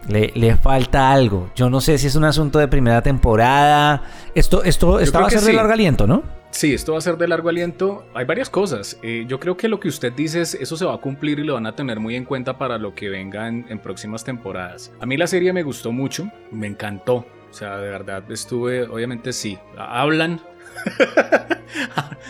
Le, 0.07 0.31
le, 0.33 0.55
falta 0.55 1.11
algo. 1.11 1.51
Yo 1.55 1.69
no 1.69 1.81
sé 1.81 1.97
si 1.97 2.07
es 2.07 2.15
un 2.15 2.23
asunto 2.23 2.57
de 2.57 2.67
primera 2.67 3.01
temporada. 3.01 4.01
Esto, 4.33 4.63
esto, 4.63 4.99
esto 4.99 5.19
va 5.19 5.27
a 5.27 5.29
ser 5.29 5.41
de 5.41 5.53
largo 5.53 5.73
aliento, 5.73 6.07
¿no? 6.07 6.23
Sí, 6.51 6.73
esto 6.73 6.93
va 6.93 6.97
a 6.97 7.01
ser 7.01 7.17
de 7.17 7.27
largo 7.27 7.49
aliento. 7.49 8.05
Hay 8.15 8.25
varias 8.25 8.49
cosas. 8.49 8.97
Eh, 9.03 9.25
yo 9.27 9.39
creo 9.39 9.55
que 9.55 9.67
lo 9.67 9.79
que 9.79 9.87
usted 9.87 10.11
dice 10.13 10.41
es 10.41 10.55
eso 10.55 10.77
se 10.77 10.85
va 10.85 10.95
a 10.95 10.97
cumplir 10.97 11.37
y 11.39 11.43
lo 11.43 11.55
van 11.55 11.67
a 11.67 11.75
tener 11.75 11.99
muy 11.99 12.15
en 12.15 12.25
cuenta 12.25 12.57
para 12.57 12.77
lo 12.79 12.95
que 12.95 13.09
venga 13.09 13.47
en, 13.47 13.65
en 13.69 13.77
próximas 13.77 14.23
temporadas. 14.23 14.91
A 14.99 15.05
mí 15.05 15.15
la 15.15 15.27
serie 15.27 15.53
me 15.53 15.61
gustó 15.61 15.91
mucho, 15.91 16.31
me 16.51 16.65
encantó. 16.65 17.25
O 17.49 17.53
sea, 17.53 17.77
de 17.77 17.89
verdad 17.89 18.23
estuve, 18.31 18.83
obviamente 18.83 19.33
sí, 19.33 19.57
hablan. 19.77 20.41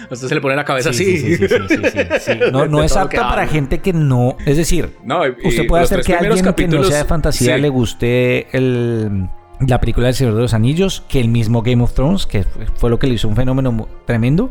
A 0.09 0.13
usted 0.13 0.27
se 0.27 0.35
le 0.35 0.41
pone 0.41 0.55
la 0.55 0.65
cabeza 0.65 0.89
así. 0.89 1.17
Sí, 1.17 1.35
sí, 1.35 1.47
sí, 1.47 2.31
No, 2.51 2.65
no 2.65 2.83
es 2.83 2.95
apta 2.95 3.29
para 3.29 3.47
gente 3.47 3.79
que 3.79 3.93
no. 3.93 4.37
Es 4.45 4.57
decir, 4.57 4.95
usted 5.43 5.67
puede 5.67 5.83
hacer 5.83 6.01
que 6.01 6.15
a 6.15 6.19
alguien 6.19 6.53
que 6.53 6.67
no 6.67 6.83
sea 6.83 6.99
de 6.99 7.05
fantasía 7.05 7.57
le 7.57 7.69
guste 7.69 8.47
el, 8.55 9.29
la 9.59 9.79
película 9.79 10.07
del 10.07 10.15
Señor 10.15 10.35
de 10.35 10.41
los 10.41 10.53
Anillos 10.53 11.03
que 11.07 11.19
el 11.19 11.29
mismo 11.29 11.61
Game 11.61 11.83
of 11.83 11.93
Thrones, 11.93 12.25
que 12.25 12.43
fue 12.75 12.89
lo 12.89 12.99
que 12.99 13.07
le 13.07 13.15
hizo 13.15 13.27
un 13.27 13.35
fenómeno 13.35 13.87
tremendo. 14.05 14.49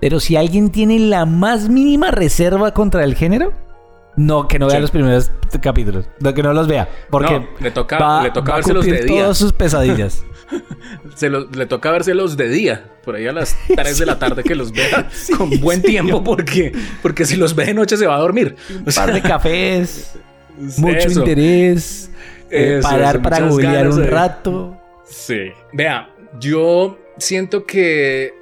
Pero 0.00 0.20
si 0.20 0.36
alguien 0.36 0.70
tiene 0.70 0.98
la 0.98 1.24
más 1.24 1.68
mínima 1.68 2.10
reserva 2.10 2.72
contra 2.72 3.04
el 3.04 3.14
género, 3.14 3.52
no, 4.16 4.48
que 4.48 4.58
no 4.58 4.66
vea 4.66 4.80
los 4.80 4.90
primeros 4.90 5.30
capítulos. 5.60 6.06
No, 6.20 6.32
que 6.32 6.42
no 6.42 6.52
los 6.52 6.66
vea. 6.66 6.88
Porque 7.10 7.46
le 7.60 7.70
toca, 7.70 8.22
le 8.22 8.30
toca 8.30 8.54
verse 8.54 8.72
los 8.72 8.84
de 8.84 9.02
día. 9.02 9.22
todas 9.22 9.38
sus 9.38 9.52
pesadillas. 9.52 10.24
Se 11.14 11.28
le 11.28 11.66
toca 11.66 11.90
verse 11.90 12.14
de 12.14 12.48
día. 12.48 12.84
Por 13.04 13.16
ahí 13.16 13.26
a 13.26 13.32
las 13.32 13.56
3 13.74 13.98
de 13.98 14.06
la 14.06 14.18
tarde 14.18 14.42
que 14.42 14.54
los 14.54 14.72
vea 14.72 15.08
con 15.36 15.60
buen 15.60 15.82
tiempo. 15.82 16.24
Porque, 16.24 16.72
porque 17.02 17.26
si 17.26 17.36
los 17.36 17.54
ve 17.54 17.66
de 17.66 17.74
noche 17.74 17.96
se 17.96 18.06
va 18.06 18.16
a 18.16 18.20
dormir. 18.20 18.56
Un 18.70 18.84
par 18.84 19.12
de 19.12 19.20
cafés. 19.20 20.18
mucho 20.78 21.10
interés. 21.10 22.10
Eh, 22.50 22.80
parar 22.82 23.20
para 23.20 23.40
googlear 23.40 23.88
un 23.88 24.06
rato. 24.06 24.78
Sí. 25.04 25.52
Vea, 25.72 26.08
yo 26.40 26.98
siento 27.18 27.66
que 27.66 28.34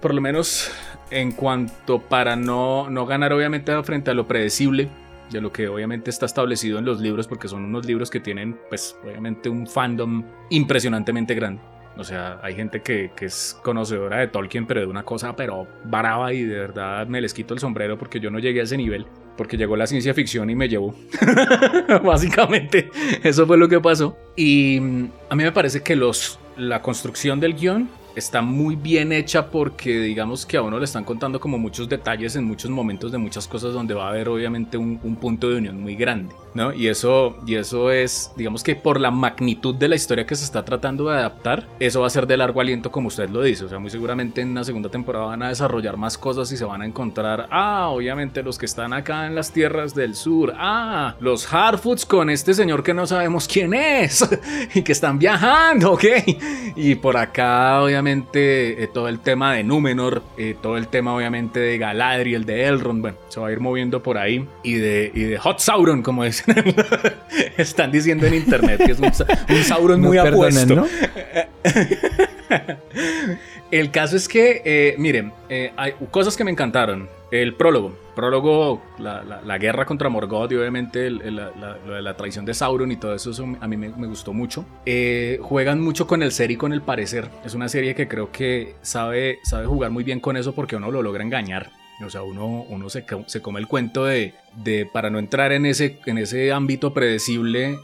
por 0.00 0.12
lo 0.12 0.20
menos 0.20 0.70
en 1.10 1.32
cuanto 1.32 2.00
para 2.00 2.36
no, 2.36 2.90
no 2.90 3.06
ganar 3.06 3.32
obviamente 3.32 3.82
frente 3.82 4.10
a 4.10 4.14
lo 4.14 4.26
predecible 4.26 4.88
de 5.32 5.40
lo 5.40 5.52
que 5.52 5.68
obviamente 5.68 6.10
está 6.10 6.26
establecido 6.26 6.78
en 6.78 6.84
los 6.84 7.00
libros, 7.00 7.26
porque 7.26 7.48
son 7.48 7.64
unos 7.64 7.86
libros 7.86 8.10
que 8.10 8.20
tienen, 8.20 8.58
pues, 8.68 8.96
obviamente 9.04 9.48
un 9.48 9.66
fandom 9.66 10.24
impresionantemente 10.50 11.34
grande. 11.34 11.60
O 11.96 12.04
sea, 12.04 12.40
hay 12.42 12.54
gente 12.54 12.80
que, 12.80 13.10
que, 13.14 13.26
es 13.26 13.58
conocedora 13.62 14.18
de 14.18 14.28
Tolkien, 14.28 14.66
pero 14.66 14.80
de 14.80 14.86
una 14.86 15.02
cosa, 15.02 15.36
pero 15.36 15.66
baraba 15.84 16.32
y 16.32 16.42
de 16.42 16.58
verdad 16.58 17.06
me 17.06 17.20
les 17.20 17.34
quito 17.34 17.52
el 17.52 17.60
sombrero 17.60 17.98
porque 17.98 18.18
yo 18.18 18.30
no 18.30 18.38
llegué 18.38 18.60
a 18.60 18.62
ese 18.62 18.78
nivel, 18.78 19.06
porque 19.36 19.58
llegó 19.58 19.76
la 19.76 19.86
ciencia 19.86 20.14
ficción 20.14 20.48
y 20.48 20.54
me 20.54 20.68
llevó. 20.68 20.94
Básicamente, 22.02 22.90
eso 23.22 23.46
fue 23.46 23.58
lo 23.58 23.68
que 23.68 23.78
pasó. 23.78 24.16
Y 24.36 24.78
mm, 24.80 25.08
a 25.28 25.36
mí 25.36 25.44
me 25.44 25.52
parece 25.52 25.82
que 25.82 25.94
los, 25.94 26.38
la 26.56 26.80
construcción 26.80 27.40
del 27.40 27.54
guion 27.54 27.90
está 28.14 28.42
muy 28.42 28.76
bien 28.76 29.12
hecha 29.12 29.50
porque 29.50 30.00
digamos 30.00 30.44
que 30.46 30.56
a 30.56 30.62
uno 30.62 30.78
le 30.78 30.84
están 30.84 31.04
contando 31.04 31.40
como 31.40 31.58
muchos 31.58 31.88
detalles 31.88 32.36
en 32.36 32.44
muchos 32.44 32.70
momentos 32.70 33.12
de 33.12 33.18
muchas 33.18 33.48
cosas 33.48 33.72
donde 33.72 33.94
va 33.94 34.06
a 34.06 34.10
haber 34.10 34.28
obviamente 34.28 34.76
un, 34.76 34.98
punto 35.16 35.48
de 35.50 35.56
unión 35.56 35.80
muy 35.80 35.94
grande, 35.94 36.34
¿no? 36.54 36.72
Y 36.72 36.88
eso, 36.88 37.36
y 37.46 37.56
eso 37.56 37.90
es, 37.90 38.32
digamos 38.36 38.62
que 38.62 38.76
por 38.76 39.00
la 39.00 39.10
magnitud 39.10 39.74
de 39.74 39.88
la 39.88 39.96
historia 39.96 40.26
que 40.26 40.36
se 40.36 40.44
está 40.44 40.64
tratando 40.64 41.08
de 41.08 41.18
adaptar, 41.18 41.66
eso 41.80 42.00
va 42.00 42.06
a 42.06 42.10
ser 42.10 42.26
de 42.26 42.36
largo 42.36 42.60
aliento 42.60 42.90
como 42.90 43.08
usted 43.08 43.28
lo 43.28 43.42
dice, 43.42 43.64
o 43.64 43.68
sea, 43.68 43.78
muy 43.78 43.90
seguramente 43.90 44.40
en 44.40 44.50
una 44.50 44.64
segunda 44.64 44.90
temporada 44.90 45.26
van 45.26 45.42
a 45.42 45.48
desarrollar 45.48 45.96
más 45.96 46.18
cosas 46.18 46.50
y 46.52 46.56
se 46.56 46.64
van 46.64 46.82
a 46.82 46.86
encontrar, 46.86 47.48
ah, 47.50 47.88
obviamente 47.88 48.42
los 48.42 48.58
que 48.58 48.66
están 48.66 48.92
acá 48.92 49.26
en 49.26 49.34
las 49.34 49.52
tierras 49.52 49.94
del 49.94 50.14
sur, 50.14 50.54
ah, 50.56 51.14
los 51.20 51.52
Harfoots 51.52 52.06
con 52.06 52.30
este 52.30 52.54
señor 52.54 52.82
que 52.82 52.94
no 52.94 53.06
sabemos 53.06 53.48
quién 53.48 53.74
es 53.74 54.28
y 54.74 54.82
que 54.82 54.92
están 54.92 55.18
viajando, 55.18 55.92
ok, 55.92 56.04
y 56.76 56.94
por 56.96 57.16
acá 57.16 57.82
obviamente 57.82 58.82
eh, 58.82 58.88
todo 58.92 59.08
el 59.08 59.20
tema 59.20 59.54
de 59.54 59.64
Númenor, 59.64 60.22
eh, 60.36 60.56
todo 60.60 60.76
el 60.76 60.88
tema 60.88 61.14
obviamente 61.14 61.60
de 61.60 61.78
Galadriel, 61.78 62.44
de 62.44 62.64
Elrond, 62.64 63.00
bueno, 63.00 63.16
se 63.28 63.40
va 63.40 63.48
a 63.48 63.52
ir 63.52 63.60
moviendo 63.60 64.02
por 64.02 64.18
ahí. 64.18 64.46
Y 64.62 64.74
de, 64.74 65.10
de 65.10 65.38
Hot 65.38 65.58
Sauron, 65.58 66.02
como 66.02 66.24
dicen, 66.46 66.74
están 67.56 67.92
diciendo 67.92 68.26
en 68.26 68.34
internet, 68.34 68.82
que 68.84 68.92
es 68.92 69.00
un, 69.00 69.12
Sauron 69.64 70.00
muy 70.00 70.18
apuesto. 70.18 70.86
El 73.72 73.90
caso 73.90 74.16
es 74.16 74.28
que, 74.28 74.60
eh, 74.66 74.94
miren, 74.98 75.32
eh, 75.48 75.72
hay 75.78 75.94
cosas 76.10 76.36
que 76.36 76.44
me 76.44 76.50
encantaron. 76.50 77.08
El 77.30 77.54
prólogo, 77.54 77.96
prólogo, 78.14 78.82
la, 78.98 79.58
guerra 79.58 79.86
contra 79.86 80.10
Morgoth 80.10 80.52
y 80.52 80.56
obviamente 80.56 81.08
la, 81.10 82.14
traición 82.14 82.44
de 82.44 82.52
Sauron 82.52 82.92
y 82.92 82.96
todo 82.96 83.14
eso, 83.14 83.32
a 83.58 83.66
mí 83.66 83.78
me, 83.78 84.06
gustó 84.06 84.34
mucho. 84.34 84.66
Eh, 84.84 85.38
juegan 85.40 85.80
mucho 85.80 86.06
con 86.06 86.22
el 86.22 86.32
ser 86.32 86.50
y 86.50 86.56
con 86.56 86.74
el 86.74 86.82
parecer. 86.82 87.30
Es 87.46 87.54
una 87.54 87.70
serie 87.70 87.94
que 87.94 88.06
creo 88.06 88.30
que 88.30 88.74
sabe, 88.82 89.38
sabe 89.42 89.64
jugar 89.64 89.90
muy 89.90 90.04
bien 90.04 90.20
con 90.20 90.36
eso 90.36 90.54
porque 90.54 90.76
uno 90.76 90.90
lo 90.90 91.00
logra 91.00 91.24
engañar. 91.24 91.70
O 92.04 92.10
sea, 92.10 92.22
uno, 92.22 92.64
uno 92.68 92.90
se, 92.90 93.04
se 93.26 93.40
come 93.40 93.60
el 93.60 93.68
cuento 93.68 94.04
de, 94.04 94.34
de, 94.56 94.86
para 94.92 95.10
no 95.10 95.18
entrar 95.18 95.52
en 95.52 95.66
ese, 95.66 95.98
en 96.06 96.18
ese 96.18 96.52
ámbito 96.52 96.92
predecible, 96.92 97.78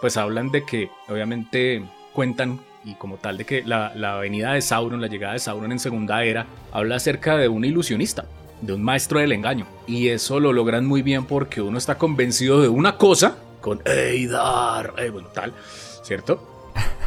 pues 0.00 0.16
hablan 0.16 0.50
de 0.50 0.64
que 0.64 0.88
obviamente 1.08 1.82
cuentan 2.12 2.60
y 2.84 2.94
como 2.94 3.16
tal 3.16 3.36
de 3.36 3.44
que 3.44 3.62
la, 3.64 3.92
la 3.94 4.16
venida 4.16 4.54
de 4.54 4.62
Sauron, 4.62 5.00
la 5.00 5.08
llegada 5.08 5.34
de 5.34 5.38
Sauron 5.40 5.72
en 5.72 5.78
Segunda 5.78 6.24
Era, 6.24 6.46
habla 6.72 6.96
acerca 6.96 7.36
de 7.36 7.48
un 7.48 7.64
ilusionista, 7.64 8.26
de 8.60 8.72
un 8.72 8.82
maestro 8.82 9.20
del 9.20 9.32
engaño. 9.32 9.66
Y 9.86 10.08
eso 10.08 10.40
lo 10.40 10.52
logran 10.52 10.86
muy 10.86 11.02
bien 11.02 11.26
porque 11.26 11.60
uno 11.60 11.78
está 11.78 11.98
convencido 11.98 12.62
de 12.62 12.68
una 12.68 12.96
cosa, 12.96 13.36
con 13.60 13.82
Eidar, 13.84 14.94
eh, 14.98 15.10
bueno, 15.10 15.28
tal, 15.28 15.52
¿cierto? 16.02 16.57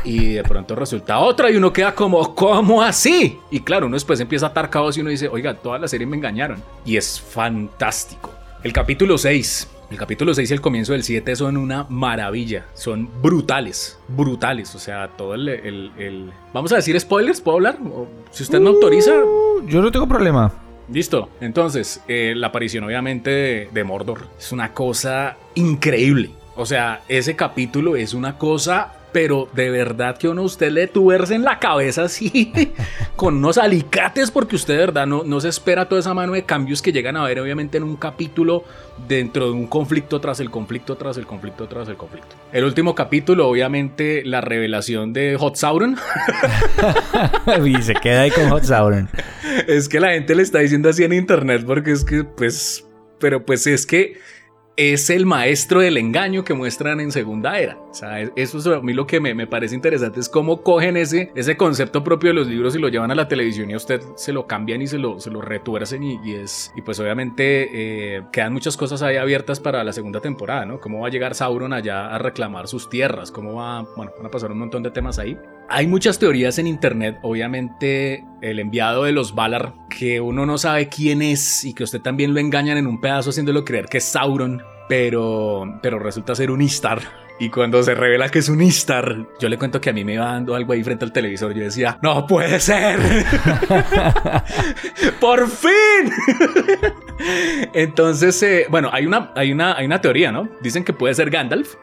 Y 0.04 0.34
de 0.34 0.44
pronto 0.44 0.76
resulta 0.76 1.20
otra 1.20 1.52
y 1.52 1.58
uno 1.58 1.72
queda 1.72 1.94
como, 1.94 2.34
¿cómo 2.36 2.82
así? 2.82 3.38
Y 3.52 3.60
claro, 3.62 3.88
uno 3.88 3.96
después 3.96 4.20
empieza 4.20 4.48
a 4.48 4.50
atar 4.50 4.70
caos 4.70 4.98
y 4.98 5.02
uno 5.02 5.10
dice, 5.10 5.28
oiga, 5.28 5.54
toda 5.54 5.80
la 5.80 5.88
serie 5.88 6.08
me 6.08 6.18
engañaron. 6.18 6.62
Y 6.86 6.98
es 6.98 7.20
fantástico. 7.22 8.32
El 8.64 8.74
capítulo 8.74 9.18
6 9.18 9.68
el 9.92 9.98
capítulo 9.98 10.34
6 10.34 10.50
y 10.50 10.54
el 10.54 10.62
comienzo 10.62 10.94
del 10.94 11.04
7 11.04 11.36
son 11.36 11.58
una 11.58 11.86
maravilla, 11.90 12.66
son 12.74 13.10
brutales, 13.22 14.00
brutales, 14.08 14.74
o 14.74 14.80
sea, 14.80 15.10
todo 15.10 15.36
el... 15.36 16.32
Vamos 16.54 16.72
a 16.72 16.78
decir 16.78 16.98
spoilers, 16.98 17.42
¿puedo 17.42 17.58
hablar? 17.58 17.78
Si 18.32 18.44
usted 18.44 18.62
me 18.62 18.70
autoriza... 18.70 19.12
Uh, 19.12 19.68
yo 19.68 19.82
no 19.82 19.92
tengo 19.92 20.08
problema. 20.08 20.54
Listo, 20.90 21.28
entonces, 21.42 22.02
eh, 22.08 22.34
la 22.38 22.48
aparición 22.48 22.86
obviamente 22.86 23.68
de, 23.70 23.84
Mordor 23.84 24.28
es 24.40 24.54
una 24.54 24.74
cosa 24.74 25.36
increíble. 25.56 26.32
O 26.56 26.66
sea, 26.66 27.02
ese 27.10 27.36
capítulo 27.36 27.98
es 27.98 28.14
una 28.14 28.38
cosa 28.38 28.94
pero 29.12 29.50
de 29.54 29.70
verdad 29.70 30.18
que 30.18 30.28
uno 30.28 30.44
usted 30.44 30.72
le 30.72 30.88
tuerce 30.88 31.36
en 31.36 31.44
la 31.44 31.60
cabeza 31.60 32.04
así 32.04 32.52
con 33.16 33.36
unos 33.38 33.58
alicates 33.58 34.32
porque 34.32 34.56
usted 34.56 34.76
de 34.76 34.80
verdad 34.80 35.08
no, 35.08 35.24
no 35.24 35.40
se 35.40 35.50
espera 35.50 35.88
toda 35.88 36.00
esa 36.00 36.14
mano 36.14 36.34
de 36.34 36.44
cambios 36.44 36.82
que 36.82 36.92
llegan 36.92 37.18
a 37.18 37.24
ver 37.24 37.40
obviamente 37.40 37.78
en 37.78 37.84
un 37.84 37.96
capítulo 37.96 38.64
dentro 39.08 39.46
de 39.46 39.52
un 39.52 39.68
conflicto 39.68 40.20
tras 40.22 40.40
el 40.40 40.50
conflicto 40.50 40.96
tras 40.96 41.18
el 41.18 41.26
conflicto 41.26 41.68
tras 41.68 41.88
el 41.88 41.96
conflicto. 41.96 42.36
El 42.52 42.64
último 42.64 42.96
capítulo 42.96 43.48
obviamente 43.48 44.24
la 44.26 44.42
revelación 44.42 45.14
de 45.14 45.36
Hot 45.40 45.56
Sauron. 45.56 45.98
y 47.66 47.82
se 47.82 47.94
queda 47.96 48.22
ahí 48.22 48.32
con 48.32 48.50
Hot 48.50 48.64
Sauron. 48.64 49.10
Es 49.68 49.90
que 49.90 50.00
la 50.00 50.12
gente 50.12 50.36
le 50.36 50.44
está 50.44 50.60
diciendo 50.60 50.90
así 50.90 51.04
en 51.04 51.14
internet 51.14 51.64
porque 51.66 51.92
es 51.92 52.04
que 52.04 52.24
pues 52.24 52.86
pero 53.20 53.46
pues 53.46 53.68
es 53.68 53.86
que 53.86 54.20
es 54.78 55.10
el 55.10 55.26
maestro 55.26 55.82
del 55.82 55.98
engaño 55.98 56.44
que 56.44 56.54
muestran 56.54 57.00
en 57.00 57.12
Segunda 57.12 57.60
Era. 57.60 57.78
O 57.78 57.94
sea, 57.94 58.22
eso 58.22 58.58
es 58.58 58.68
a 58.68 58.82
mí 58.82 58.94
lo 58.94 59.06
que 59.06 59.20
me, 59.20 59.48
parece 59.48 59.76
interesante, 59.76 60.20
es 60.20 60.30
cómo 60.30 60.62
cogen 60.64 60.98
ese, 60.98 61.32
ese 61.36 61.58
concepto 61.58 62.04
propio 62.04 62.30
de 62.30 62.36
los 62.36 62.48
libros 62.48 62.76
y 62.76 62.80
lo 62.80 62.88
llevan 62.88 63.12
a 63.12 63.16
la 63.16 63.28
televisión 63.28 63.70
y 63.70 63.74
a 63.74 63.78
usted 63.78 64.02
se 64.16 64.32
lo 64.32 64.48
cambian 64.48 64.82
y 64.82 64.88
se 64.88 64.98
lo, 64.98 65.20
se 65.20 65.30
lo 65.30 65.42
retuercen 65.42 66.04
y, 66.04 66.34
es, 66.34 66.72
y 66.76 66.82
pues 66.82 67.00
obviamente 67.00 68.16
eh, 68.18 68.24
quedan 68.32 68.54
muchas 68.54 68.78
cosas 68.78 69.02
ahí 69.02 69.18
abiertas 69.18 69.60
para 69.60 69.84
la 69.84 69.94
segunda 69.94 70.22
temporada, 70.22 70.66
¿no? 70.66 70.80
Cómo 70.80 71.02
va 71.02 71.08
a 71.08 71.12
llegar 71.12 71.36
Sauron 71.36 71.74
allá 71.74 72.08
a 72.14 72.18
reclamar 72.18 72.68
sus 72.68 72.90
tierras, 72.90 73.32
cómo 73.32 73.56
va, 73.56 73.86
bueno, 73.96 74.12
van 74.18 74.26
a 74.26 74.32
pasar 74.32 74.52
un 74.52 74.60
montón 74.60 74.84
de 74.84 74.92
temas 74.92 75.20
ahí. 75.20 75.38
Hay 75.74 75.88
muchas 75.88 76.20
teorías 76.20 76.60
en 76.60 76.68
internet, 76.68 77.18
obviamente 77.22 78.26
el 78.42 78.60
enviado 78.60 79.06
de 79.06 79.14
los 79.14 79.34
Valar, 79.36 79.74
que 79.90 80.20
uno 80.20 80.46
no 80.46 80.58
sabe 80.58 80.90
quién 80.90 81.22
es 81.22 81.64
y 81.64 81.74
que 81.74 81.86
usted 81.86 82.02
también 82.02 82.34
lo 82.34 82.42
engañan 82.42 82.78
en 82.78 82.88
un 82.88 83.00
pedazo 83.00 83.30
haciéndolo 83.30 83.64
creer 83.64 83.86
que 83.86 84.00
es 84.00 84.04
Sauron, 84.04 84.62
pero, 84.90 85.80
pero 85.82 85.98
resulta 85.98 86.36
ser 86.36 86.52
un 86.52 86.62
Istar. 86.62 87.00
Y 87.40 87.50
cuando 87.50 87.82
se 87.82 87.96
revela 87.96 88.30
que 88.30 88.40
es 88.40 88.50
un 88.50 88.62
Istar, 88.62 89.28
yo 89.40 89.50
le 89.50 89.58
cuento 89.58 89.82
que 89.82 89.90
a 89.90 89.94
mí 89.94 90.04
me 90.04 90.14
iba 90.14 90.26
dando 90.26 90.54
algo 90.54 90.74
ahí 90.74 90.84
frente 90.84 91.06
al 91.06 91.12
televisor. 91.12 91.54
Yo 91.54 91.64
decía, 91.64 91.98
no 92.02 92.28
puede 92.28 92.60
ser. 92.60 93.00
Por 95.20 95.50
fin. 95.50 96.12
Entonces, 97.74 98.42
eh, 98.44 98.66
bueno, 98.70 98.90
hay 98.92 99.06
una, 99.06 99.32
hay, 99.36 99.52
una, 99.52 99.76
hay 99.76 99.86
una 99.86 100.02
teoría, 100.02 100.32
¿no? 100.32 100.50
Dicen 100.62 100.84
que 100.84 100.94
puede 100.94 101.14
ser 101.14 101.30
Gandalf, 101.30 101.76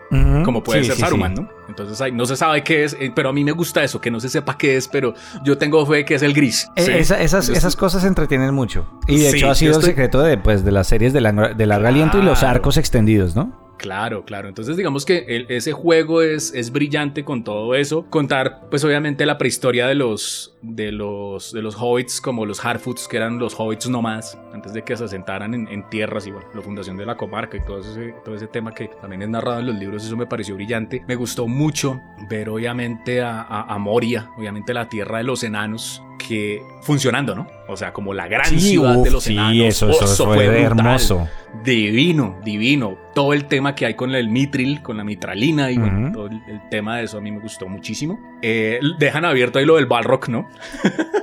como 0.44 0.62
puede 0.62 0.84
ser 0.84 0.96
Saruman, 0.96 1.34
¿no? 1.34 1.48
Entonces 1.68 2.12
no 2.12 2.26
se 2.26 2.36
sabe 2.36 2.64
qué 2.64 2.84
es, 2.84 2.96
eh, 2.98 3.12
pero 3.14 3.28
a 3.28 3.32
mí 3.32 3.44
me 3.44 3.52
gusta 3.52 3.84
eso, 3.84 4.00
que 4.00 4.10
no 4.10 4.20
se 4.20 4.28
sepa 4.28 4.56
qué 4.56 4.76
es, 4.76 4.88
pero 4.88 5.14
yo 5.44 5.58
tengo 5.58 5.84
fe 5.86 6.04
que 6.04 6.14
es 6.14 6.22
el 6.22 6.34
gris. 6.34 6.68
Eh, 6.76 6.98
esas, 6.98 7.48
esas 7.48 7.76
cosas 7.76 8.04
entretienen 8.04 8.54
mucho. 8.54 8.86
Y 9.06 9.18
de 9.18 9.30
hecho 9.30 9.50
ha 9.50 9.54
sido 9.54 9.76
el 9.76 9.82
secreto 9.82 10.22
de, 10.22 10.38
pues, 10.38 10.64
de 10.64 10.72
las 10.72 10.88
series 10.88 11.12
de, 11.12 11.20
de 11.56 11.66
largo 11.66 11.88
aliento 11.88 12.18
y 12.18 12.22
los 12.22 12.42
arcos 12.42 12.76
extendidos, 12.76 13.36
¿no? 13.36 13.67
Claro, 13.78 14.24
claro. 14.24 14.48
Entonces 14.48 14.76
digamos 14.76 15.06
que 15.06 15.46
ese 15.48 15.72
juego 15.72 16.20
es, 16.20 16.52
es 16.52 16.70
brillante 16.70 17.24
con 17.24 17.44
todo 17.44 17.74
eso. 17.74 18.04
Contar, 18.10 18.68
pues 18.70 18.84
obviamente 18.84 19.24
la 19.24 19.38
prehistoria 19.38 19.86
de 19.86 19.94
los, 19.94 20.56
de 20.62 20.92
los, 20.92 21.52
de 21.52 21.62
los 21.62 21.76
hobbits 21.76 22.20
como 22.20 22.44
los 22.44 22.64
Harfoots, 22.64 23.08
que 23.08 23.16
eran 23.16 23.38
los 23.38 23.54
hobbits 23.58 23.88
nomás, 23.88 24.36
antes 24.52 24.72
de 24.72 24.82
que 24.82 24.96
se 24.96 25.04
asentaran 25.04 25.54
en, 25.54 25.88
tierras 25.88 26.26
y 26.26 26.32
bueno, 26.32 26.48
la 26.54 26.60
fundación 26.60 26.96
de 26.96 27.06
la 27.06 27.16
comarca 27.16 27.56
y 27.56 27.64
todo 27.64 27.78
ese, 27.78 28.14
todo 28.24 28.34
ese 28.34 28.48
tema 28.48 28.74
que 28.74 28.88
también 29.00 29.22
es 29.22 29.28
narrado 29.28 29.60
en 29.60 29.66
los 29.66 29.76
libros, 29.76 30.04
eso 30.04 30.16
me 30.16 30.26
pareció 30.26 30.56
brillante. 30.56 31.04
Me 31.06 31.14
gustó 31.14 31.46
mucho 31.46 32.00
ver 32.28 32.48
obviamente 32.48 33.22
a 33.22 33.76
Moria, 33.78 34.30
obviamente 34.36 34.74
la 34.74 34.88
tierra 34.88 35.18
de 35.18 35.24
los 35.24 35.44
enanos, 35.44 36.02
que 36.28 36.62
funcionando, 36.82 37.34
¿no? 37.34 37.46
O 37.68 37.76
sea, 37.76 37.94
como 37.94 38.12
la 38.12 38.28
gran 38.28 38.60
ciudad 38.60 39.02
de 39.02 39.10
los 39.10 39.26
enanos. 39.26 39.52
Sí, 39.52 39.64
eso, 39.64 39.88
eso, 39.88 40.26
fue, 40.26 40.44
hermoso. 40.60 41.26
Divino, 41.64 42.38
divino. 42.44 42.98
Todo 43.14 43.32
el 43.32 43.46
tema 43.46 43.74
que 43.74 43.86
hay 43.86 43.94
con 43.94 44.14
el 44.14 44.28
mitril, 44.28 44.82
con 44.82 44.98
la 44.98 45.04
mitralina 45.04 45.70
y 45.70 45.78
todo 46.12 46.26
el, 46.26 46.42
tema 46.70 46.98
de 46.98 47.04
eso 47.04 47.16
a 47.16 47.20
mí 47.22 47.32
me 47.32 47.40
gustó 47.40 47.66
muchísimo. 47.66 48.20
Eh, 48.42 48.78
dejan 48.98 49.24
abierto 49.24 49.58
ahí 49.58 49.64
lo 49.64 49.76
del 49.76 49.86
Balrog, 49.86 50.28
¿no? 50.28 50.46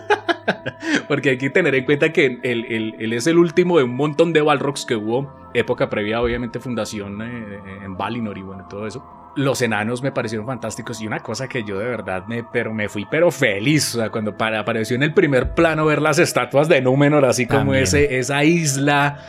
Porque 1.07 1.29
hay 1.31 1.37
que 1.37 1.51
tener 1.51 1.75
en 1.75 1.85
cuenta 1.85 2.11
que 2.11 2.39
él, 2.41 3.13
es 3.13 3.27
el 3.27 3.37
último 3.37 3.77
de 3.77 3.83
un 3.83 3.95
montón 3.95 4.33
de 4.33 4.41
Balrogs 4.41 4.85
que 4.85 4.95
hubo, 4.95 5.31
época 5.53 5.87
previa, 5.87 6.19
obviamente, 6.19 6.59
fundación 6.59 7.21
eh, 7.21 7.59
en 7.83 7.95
Valinor 7.95 8.39
y 8.39 8.41
bueno, 8.41 8.65
todo 8.67 8.87
eso 8.87 9.24
los 9.35 9.61
enanos 9.61 10.01
me 10.01 10.11
parecieron 10.11 10.45
fantásticos 10.45 11.01
y 11.01 11.07
una 11.07 11.19
cosa 11.19 11.47
que 11.47 11.63
yo 11.63 11.79
de 11.79 11.85
verdad 11.85 12.25
me, 12.27 12.43
pero 12.43 12.73
me 12.73 12.89
fui 12.89 13.05
pero 13.09 13.31
feliz, 13.31 13.95
o 13.95 13.99
sea, 13.99 14.09
cuando 14.09 14.35
apareció 14.39 14.95
en 14.95 15.03
el 15.03 15.13
primer 15.13 15.53
plano 15.53 15.85
ver 15.85 16.01
las 16.01 16.19
estatuas 16.19 16.67
de 16.67 16.81
Númenor, 16.81 17.25
así 17.25 17.45
como 17.45 17.73
ese, 17.73 18.17
esa 18.17 18.43
isla, 18.43 19.19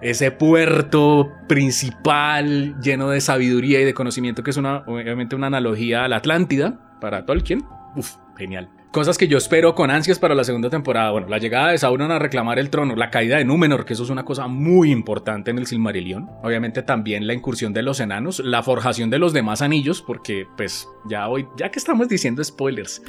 ese 0.00 0.30
puerto 0.30 1.32
principal 1.48 2.80
lleno 2.80 3.10
de 3.10 3.20
sabiduría 3.20 3.80
y 3.80 3.84
de 3.84 3.94
conocimiento 3.94 4.42
que 4.42 4.50
es 4.50 4.56
una, 4.56 4.78
obviamente 4.86 5.36
una 5.36 5.48
analogía 5.48 6.04
a 6.04 6.08
la 6.08 6.16
Atlántida 6.16 6.98
para 7.00 7.26
Tolkien. 7.26 7.64
Uf, 7.94 8.16
genial. 8.36 8.68
Cosas 8.96 9.18
que 9.18 9.28
yo 9.28 9.36
espero 9.36 9.74
con 9.74 9.90
ansias 9.90 10.18
para 10.18 10.34
la 10.34 10.42
segunda 10.42 10.70
temporada. 10.70 11.10
Bueno, 11.10 11.28
la 11.28 11.36
llegada 11.36 11.70
de 11.70 11.76
Sauron 11.76 12.10
a 12.10 12.18
reclamar 12.18 12.58
el 12.58 12.70
trono, 12.70 12.96
la 12.96 13.10
caída 13.10 13.36
de 13.36 13.44
Númenor, 13.44 13.84
que 13.84 13.92
eso 13.92 14.04
es 14.04 14.08
una 14.08 14.24
cosa 14.24 14.46
muy 14.46 14.90
importante 14.90 15.50
en 15.50 15.58
el 15.58 15.66
Silmarillion. 15.66 16.30
Obviamente 16.42 16.82
también 16.82 17.26
la 17.26 17.34
incursión 17.34 17.74
de 17.74 17.82
los 17.82 18.00
enanos, 18.00 18.38
la 18.38 18.62
forjación 18.62 19.10
de 19.10 19.18
los 19.18 19.34
demás 19.34 19.60
anillos, 19.60 20.00
porque 20.00 20.46
pues 20.56 20.88
ya 21.04 21.28
hoy, 21.28 21.46
ya 21.58 21.70
que 21.70 21.78
estamos 21.78 22.08
diciendo 22.08 22.42
spoilers, 22.42 23.02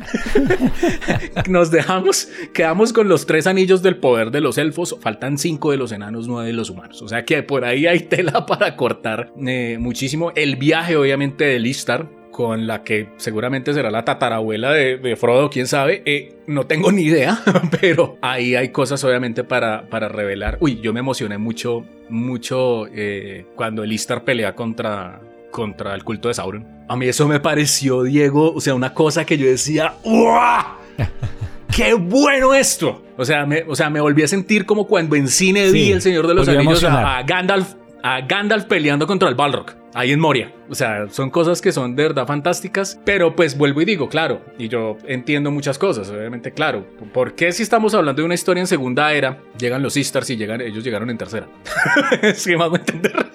nos 1.47 1.71
dejamos, 1.71 2.28
quedamos 2.54 2.91
con 2.91 3.08
los 3.08 3.26
tres 3.26 3.47
anillos 3.47 3.82
del 3.82 3.95
poder 3.95 4.32
de 4.32 4.41
los 4.41 4.58
elfos, 4.58 4.97
faltan 5.00 5.38
cinco 5.38 5.71
de 5.71 5.78
los 5.78 5.93
enanos, 5.93 6.28
nueve 6.28 6.47
de 6.47 6.54
los 6.54 6.69
humanos. 6.69 7.02
O 7.02 7.08
sea 7.08 7.23
que 7.23 7.43
por 7.43 7.63
ahí 7.63 7.88
hay 7.88 8.02
tela 8.02 8.45
para 8.45 8.76
cortar 8.76 9.32
eh, 9.47 9.78
muchísimo. 9.80 10.34
El 10.36 10.58
viaje 10.58 10.97
obviamente 10.97 11.45
de 11.45 11.60
Listar, 11.60 12.10
con 12.38 12.67
la 12.67 12.84
que 12.84 13.10
seguramente 13.17 13.73
será 13.73 13.89
la 13.89 14.06
tatarabuela 14.06 14.71
de, 14.71 15.15
Frodo, 15.19 15.50
quién 15.50 15.65
sabe. 15.65 16.04
Eh, 16.06 16.36
no 16.45 16.67
tengo 16.67 16.91
ni 16.91 17.02
idea, 17.02 17.41
pero 17.82 18.19
ahí 18.21 18.54
hay 18.54 18.69
cosas 18.69 19.04
obviamente 19.04 19.43
para, 19.43 19.89
para 19.89 20.08
revelar. 20.08 20.60
Uy, 20.62 20.80
yo 20.80 20.93
me 20.93 21.00
emocioné 21.00 21.39
mucho, 21.39 21.84
mucho 22.10 22.86
eh, 22.93 23.47
cuando 23.56 23.84
el 23.84 23.91
Istar 23.91 24.23
pelea 24.23 24.54
contra, 24.54 25.19
contra 25.50 25.95
el 25.95 26.04
culto 26.04 26.28
de 26.28 26.36
Sauron. 26.36 26.67
A 26.88 26.95
mí 26.95 27.08
eso 27.08 27.28
me 27.28 27.39
pareció, 27.39 28.04
Diego, 28.04 28.54
o 28.54 28.62
sea, 28.62 28.76
una 28.76 28.93
cosa 28.93 29.26
que 29.26 29.39
yo 29.39 29.47
decía, 29.47 29.95
¡Uah! 30.04 30.78
¡Qué 31.76 31.95
bueno 31.95 32.54
esto! 32.54 33.02
O 33.17 33.26
sea, 33.26 33.47
me, 33.47 33.63
o 33.67 33.76
sea, 33.76 33.89
me 33.89 34.00
volví 34.00 34.21
a 34.21 34.28
sentir 34.28 34.67
como 34.67 34.86
cuando 34.86 35.15
en 35.15 35.28
cine 35.28 35.71
vi 35.71 35.91
El 35.91 36.04
Señor 36.04 36.28
de 36.28 36.36
los 36.36 36.47
Anillos 36.47 36.84
a, 36.84 37.23
Gandalf, 37.23 37.73
a 38.03 38.21
Gandalf 38.21 38.65
peleando 38.65 39.07
contra 39.07 39.29
el 39.29 39.36
Balrog 39.36 39.75
ahí 39.97 40.12
en 40.12 40.19
Moria. 40.19 40.53
O 40.69 40.75
sea, 40.75 41.10
son 41.10 41.31
cosas 41.31 41.60
que 41.60 41.71
son 41.71 41.95
de 41.95 42.03
verdad 42.03 42.27
fantásticas, 42.27 42.99
pero 43.03 43.36
pues 43.36 43.57
vuelvo 43.57 43.81
y 43.81 43.86
digo, 43.86 44.10
claro, 44.10 44.41
y 44.60 44.67
yo 44.67 44.97
entiendo 45.07 45.49
muchas 45.49 45.79
cosas, 45.79 46.10
obviamente, 46.10 46.51
claro. 46.51 46.86
¿Por 47.13 47.33
qué 47.33 47.51
si 47.51 47.63
estamos 47.63 47.95
hablando 47.95 48.21
de 48.21 48.25
una 48.25 48.36
historia 48.36 48.62
en 48.62 48.67
segunda 48.67 49.12
era, 49.13 49.39
llegan 49.57 49.81
los 49.81 49.93
Sisters 49.93 50.29
y 50.29 50.38
llegan, 50.38 50.62
ellos 50.62 50.83
llegaron 50.83 51.10
en 51.10 51.17
tercera? 51.17 51.47
es 52.21 52.45
que 52.45 52.55
más 52.57 52.71
a 52.71 52.75
entender. 52.75 53.25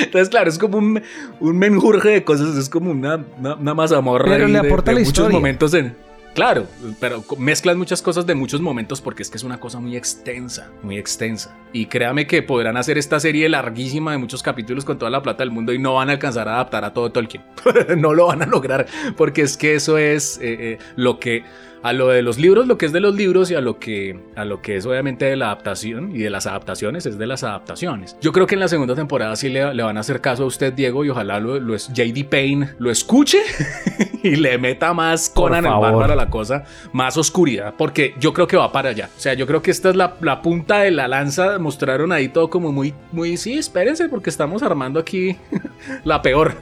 Entonces, 0.00 0.28
claro, 0.30 0.48
es 0.48 0.58
como 0.58 0.78
un, 0.78 1.02
un 1.40 1.58
menjurje 1.58 2.08
de 2.08 2.24
cosas, 2.24 2.56
es 2.56 2.68
como 2.68 2.90
una, 2.90 3.24
una, 3.38 3.74
mazamorra 3.74 4.30
pero 4.30 4.48
le 4.48 4.58
aporta 4.58 4.92
de, 4.92 5.04
muchos 5.04 5.30
momentos 5.30 5.74
en... 5.74 5.94
Claro, 6.36 6.66
pero 7.00 7.24
mezclan 7.38 7.78
muchas 7.78 8.02
cosas 8.02 8.26
de 8.26 8.34
muchos 8.34 8.60
momentos 8.60 9.00
porque 9.00 9.22
es 9.22 9.30
que 9.30 9.38
es 9.38 9.42
una 9.42 9.58
cosa 9.58 9.80
muy 9.80 9.96
extensa, 9.96 10.70
muy 10.82 10.98
extensa. 10.98 11.56
Y 11.72 11.86
créame 11.86 12.26
que 12.26 12.42
podrán 12.42 12.76
hacer 12.76 12.98
esta 12.98 13.18
serie 13.18 13.48
larguísima 13.48 14.12
de 14.12 14.18
muchos 14.18 14.42
capítulos 14.42 14.84
con 14.84 14.98
toda 14.98 15.10
la 15.10 15.22
plata 15.22 15.42
del 15.42 15.50
mundo 15.50 15.72
y 15.72 15.78
no 15.78 15.94
van 15.94 16.10
a 16.10 16.12
alcanzar 16.12 16.46
a 16.46 16.56
adaptar 16.56 16.84
a 16.84 16.92
todo 16.92 17.10
Tolkien. 17.10 17.42
no 17.96 18.12
lo 18.12 18.26
van 18.26 18.42
a 18.42 18.46
lograr 18.46 18.86
porque 19.16 19.40
es 19.40 19.56
que 19.56 19.76
eso 19.76 19.96
es 19.96 20.36
eh, 20.42 20.56
eh, 20.60 20.78
lo 20.96 21.18
que 21.18 21.42
a 21.86 21.92
lo 21.92 22.08
de 22.08 22.20
los 22.20 22.36
libros, 22.36 22.66
lo 22.66 22.78
que 22.78 22.86
es 22.86 22.92
de 22.92 22.98
los 22.98 23.14
libros 23.14 23.48
y 23.52 23.54
a 23.54 23.60
lo 23.60 23.78
que, 23.78 24.18
a 24.34 24.44
lo 24.44 24.60
que 24.60 24.74
es 24.74 24.86
obviamente 24.86 25.24
de 25.26 25.36
la 25.36 25.46
adaptación 25.46 26.10
y 26.16 26.18
de 26.18 26.30
las 26.30 26.48
adaptaciones 26.48 27.06
es 27.06 27.16
de 27.16 27.28
las 27.28 27.44
adaptaciones. 27.44 28.16
Yo 28.20 28.32
creo 28.32 28.48
que 28.48 28.56
en 28.56 28.60
la 28.60 28.66
segunda 28.66 28.96
temporada 28.96 29.36
sí 29.36 29.48
le, 29.48 29.62
van 29.62 29.96
a 29.96 30.00
hacer 30.00 30.20
caso 30.20 30.42
a 30.42 30.46
usted, 30.46 30.72
Diego, 30.72 31.04
y 31.04 31.10
ojalá 31.10 31.38
lo, 31.38 31.60
lo 31.60 31.76
JD 31.76 32.24
Payne 32.28 32.70
lo 32.80 32.90
escuche 32.90 33.38
y 34.24 34.34
le 34.34 34.58
meta 34.58 34.94
más 34.94 35.30
Conan 35.30 35.64
el 35.64 35.74
Bárbaro 35.74 36.12
a 36.12 36.16
la 36.16 36.28
cosa, 36.28 36.64
más 36.92 37.16
oscuridad, 37.16 37.74
porque 37.78 38.16
yo 38.18 38.32
creo 38.32 38.48
que 38.48 38.56
va 38.56 38.72
para 38.72 38.88
allá. 38.90 39.08
O 39.16 39.20
sea, 39.20 39.34
yo 39.34 39.46
creo 39.46 39.62
que 39.62 39.70
esta 39.70 39.90
es 39.90 39.94
la, 39.94 40.16
la 40.22 40.42
punta 40.42 40.80
de 40.80 40.90
la 40.90 41.06
lanza. 41.06 41.60
Mostraron 41.60 42.10
ahí 42.10 42.30
todo 42.30 42.50
como 42.50 42.72
muy, 42.72 42.94
muy, 43.12 43.36
sí, 43.36 43.58
espérense, 43.58 44.08
porque 44.08 44.30
estamos 44.30 44.64
armando 44.64 44.98
aquí 44.98 45.36
la 46.04 46.20
peor. 46.20 46.56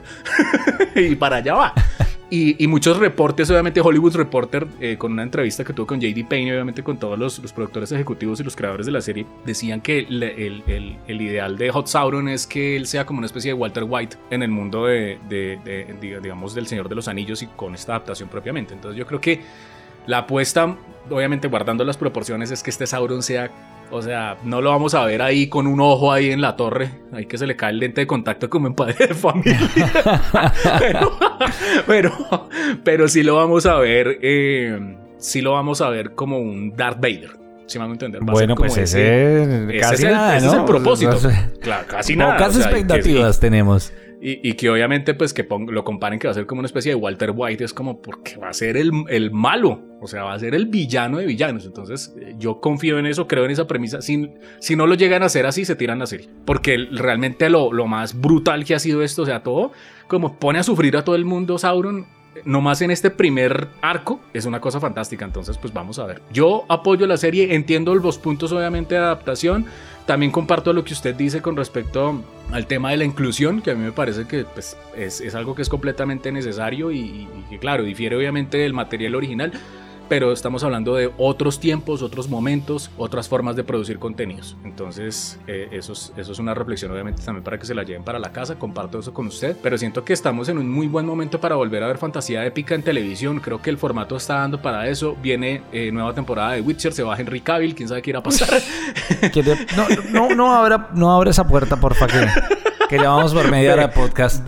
y 0.95 1.15
para 1.15 1.37
allá 1.37 1.55
va. 1.55 1.73
Y, 2.29 2.65
muchos 2.67 2.97
reportes, 2.97 3.51
obviamente 3.51 3.81
Hollywood 3.81 4.15
Reporter, 4.15 4.65
eh, 4.79 4.97
con 4.97 5.11
una 5.11 5.21
entrevista 5.21 5.63
que 5.63 5.73
tuvo 5.73 5.85
con 5.85 6.01
JD 6.01 6.27
Payne, 6.27 6.53
obviamente 6.53 6.81
con 6.81 6.97
todos 6.97 7.19
los, 7.19 7.39
productores 7.53 7.91
ejecutivos 7.91 8.39
y 8.39 8.43
los 8.43 8.55
creadores 8.55 8.87
de 8.87 8.91
la 8.91 9.01
serie, 9.01 9.27
decían 9.45 9.79
que 9.79 9.99
el, 9.99 10.95
ideal 11.07 11.55
de 11.57 11.69
Hot 11.69 11.87
Sauron 11.87 12.27
es 12.27 12.47
que 12.47 12.75
él 12.75 12.87
sea 12.87 13.05
como 13.05 13.19
una 13.19 13.27
especie 13.27 13.49
de 13.49 13.53
Walter 13.53 13.85
White 13.87 14.17
en 14.31 14.41
el 14.41 14.49
mundo 14.49 14.85
de, 14.85 15.19
de, 15.29 16.19
digamos, 16.21 16.55
del 16.55 16.65
Señor 16.65 16.89
de 16.89 16.95
los 16.95 17.07
Anillos 17.07 17.43
y 17.43 17.47
con 17.47 17.75
esta 17.75 17.93
adaptación 17.93 18.27
propiamente. 18.27 18.73
Entonces 18.73 18.97
yo 18.97 19.05
creo 19.05 19.21
que 19.21 19.41
la 20.07 20.19
apuesta, 20.19 20.75
obviamente 21.09 21.47
guardando 21.47 21.83
las 21.83 21.97
proporciones, 21.97 22.49
es 22.49 22.63
que 22.63 22.71
este 22.71 22.87
Sauron 22.87 23.21
sea 23.21 23.51
o 23.91 24.01
sea, 24.01 24.37
no 24.43 24.61
lo 24.61 24.71
vamos 24.71 24.93
a 24.93 25.05
ver 25.05 25.21
ahí 25.21 25.47
con 25.47 25.67
un 25.67 25.79
ojo 25.79 26.11
ahí 26.11 26.31
en 26.31 26.41
la 26.41 26.55
torre, 26.55 26.89
ahí 27.13 27.25
que 27.25 27.37
se 27.37 27.47
le 27.47 27.55
cae 27.55 27.71
el 27.71 27.79
lente 27.79 28.01
de 28.01 28.07
contacto 28.07 28.49
como 28.49 28.67
en 28.67 28.75
padre 28.75 29.07
de 29.07 29.13
familia. 29.13 29.59
pero, 31.87 32.11
pero, 32.83 33.07
sí 33.07 33.23
lo 33.23 33.35
vamos 33.35 33.65
a 33.65 33.75
ver, 33.75 34.19
eh, 34.21 34.97
sí 35.17 35.41
lo 35.41 35.53
vamos 35.53 35.81
a 35.81 35.89
ver 35.89 36.13
como 36.13 36.39
un 36.39 36.75
Darth 36.75 36.99
Vader. 36.99 37.45
Si 37.67 37.79
me 37.79 37.85
a 37.85 37.87
entender. 37.87 38.21
bueno, 38.21 38.53
pues 38.53 38.77
ese, 38.77 39.79
casi 39.81 40.03
nada, 40.03 40.37
ese 40.37 40.47
es 40.47 40.53
el 40.53 40.65
propósito. 40.65 41.17
claro, 41.61 41.87
casi 41.87 42.15
nada. 42.15 42.37
Pocas 42.37 42.57
expectativas 42.57 43.39
tenemos. 43.39 43.91
Y, 44.27 44.53
que 44.53 44.71
obviamente 44.71 45.13
pues 45.13 45.35
que 45.35 45.47
lo 45.67 45.83
comparen 45.83 46.17
que 46.17 46.27
va 46.27 46.31
a 46.31 46.33
ser 46.33 46.47
como 46.47 46.57
una 46.57 46.65
especie 46.65 46.91
de 46.91 46.95
Walter 46.95 47.31
White 47.35 47.63
es 47.63 47.73
como 47.75 48.01
porque 48.01 48.37
va 48.37 48.49
a 48.49 48.53
ser 48.53 48.75
el, 48.75 48.91
el 49.07 49.29
malo, 49.29 49.83
o 50.01 50.07
sea, 50.07 50.23
va 50.23 50.33
a 50.33 50.39
ser 50.39 50.55
el 50.55 50.65
villano 50.65 51.19
de 51.19 51.27
villanos. 51.27 51.63
Entonces 51.63 52.15
eh, 52.19 52.33
yo 52.39 52.59
confío 52.59 52.97
en 52.97 53.05
eso, 53.05 53.27
creo 53.27 53.45
en 53.45 53.51
esa 53.51 53.67
premisa. 53.67 54.01
Si, 54.01 54.31
si 54.57 54.75
no 54.75 54.87
lo 54.87 54.95
llegan 54.95 55.21
a 55.21 55.27
hacer 55.27 55.45
así, 55.45 55.63
se 55.63 55.75
tiran 55.75 55.99
la 55.99 56.07
serie. 56.07 56.27
Porque 56.43 56.87
realmente 56.91 57.51
lo, 57.51 57.71
lo 57.71 57.85
más 57.85 58.19
brutal 58.19 58.65
que 58.65 58.73
ha 58.73 58.79
sido 58.79 59.03
esto, 59.03 59.21
o 59.21 59.25
sea, 59.27 59.43
todo 59.43 59.73
como 60.07 60.39
pone 60.39 60.57
a 60.57 60.63
sufrir 60.63 60.97
a 60.97 61.03
todo 61.03 61.15
el 61.15 61.25
mundo 61.25 61.59
Sauron 61.59 62.07
nomás 62.43 62.81
en 62.81 62.91
este 62.91 63.11
primer 63.11 63.69
arco 63.81 64.19
es 64.33 64.45
una 64.45 64.59
cosa 64.59 64.79
fantástica. 64.79 65.25
Entonces, 65.25 65.57
pues 65.57 65.73
vamos 65.73 65.99
a 65.99 66.05
ver. 66.05 66.21
Yo 66.33 66.65
apoyo 66.67 67.07
la 67.07 67.17
serie, 67.17 67.55
entiendo 67.55 67.95
los 67.95 68.17
puntos 68.17 68.51
obviamente 68.51 68.95
de 68.95 69.01
adaptación. 69.01 69.65
También 70.05 70.31
comparto 70.31 70.71
lo 70.71 70.83
que 70.83 70.93
usted 70.93 71.15
dice 71.15 71.41
con 71.41 71.55
respecto 71.55 72.21
al 72.51 72.67
tema 72.67 72.91
de 72.91 72.97
la 72.97 73.05
inclusión, 73.05 73.61
que 73.61 73.71
a 73.71 73.75
mí 73.75 73.83
me 73.83 73.91
parece 73.91 74.27
que 74.27 74.43
pues, 74.43 74.77
es, 74.95 75.33
algo 75.33 75.55
que 75.55 75.63
es 75.63 75.69
completamente 75.69 76.31
necesario 76.31 76.91
y, 76.91 76.99
y 76.99 77.45
que 77.49 77.57
claro, 77.57 77.83
difiere 77.83 78.15
obviamente 78.15 78.57
del 78.57 78.73
material 78.73 79.15
original 79.15 79.51
pero 80.07 80.31
estamos 80.31 80.63
hablando 80.63 80.95
de 80.95 81.11
otros 81.17 81.59
tiempos, 81.59 82.01
otros 82.01 82.29
momentos, 82.29 82.91
otras 82.97 83.27
formas 83.27 83.55
de 83.55 83.63
producir 83.63 83.99
contenidos. 83.99 84.55
Entonces, 84.63 85.39
eh, 85.47 85.69
eso, 85.71 85.93
es, 85.93 86.13
eso 86.17 86.31
es 86.31 86.39
una 86.39 86.53
reflexión 86.53 86.91
obviamente 86.91 87.21
también 87.23 87.43
para 87.43 87.57
que 87.57 87.65
se 87.65 87.75
la 87.75 87.83
lleven 87.83 88.03
para 88.03 88.19
la 88.19 88.31
casa, 88.31 88.55
comparto 88.55 88.99
eso 88.99 89.13
con 89.13 89.27
usted, 89.27 89.57
pero 89.61 89.77
siento 89.77 90.03
que 90.03 90.13
estamos 90.13 90.49
en 90.49 90.57
un 90.57 90.69
muy 90.69 90.87
buen 90.87 91.05
momento 91.05 91.39
para 91.39 91.55
volver 91.55 91.83
a 91.83 91.87
ver 91.87 91.97
fantasía 91.97 92.45
épica 92.45 92.75
en 92.75 92.83
televisión, 92.83 93.39
creo 93.39 93.61
que 93.61 93.69
el 93.69 93.77
formato 93.77 94.15
está 94.15 94.35
dando 94.35 94.61
para 94.61 94.87
eso, 94.87 95.15
viene 95.21 95.61
eh, 95.71 95.91
nueva 95.91 96.13
temporada 96.13 96.53
de 96.53 96.61
Witcher, 96.61 96.93
se 96.93 97.03
va 97.03 97.17
Henry 97.17 97.41
Cavill, 97.41 97.75
quién 97.75 97.89
sabe 97.89 98.01
qué 98.01 98.11
irá 98.11 98.19
a 98.19 98.23
pasar. 98.23 98.49
no, 99.75 99.87
no, 100.11 100.35
no, 100.35 100.55
abra, 100.55 100.89
no 100.93 101.11
abre 101.11 101.31
esa 101.31 101.47
puerta, 101.47 101.77
por 101.77 101.93
favor. 101.95 102.27
Que 102.89 102.97
ya 102.97 103.09
vamos 103.09 103.33
por 103.33 103.49
media 103.49 103.73
hora 103.73 103.91
podcast. 103.91 104.47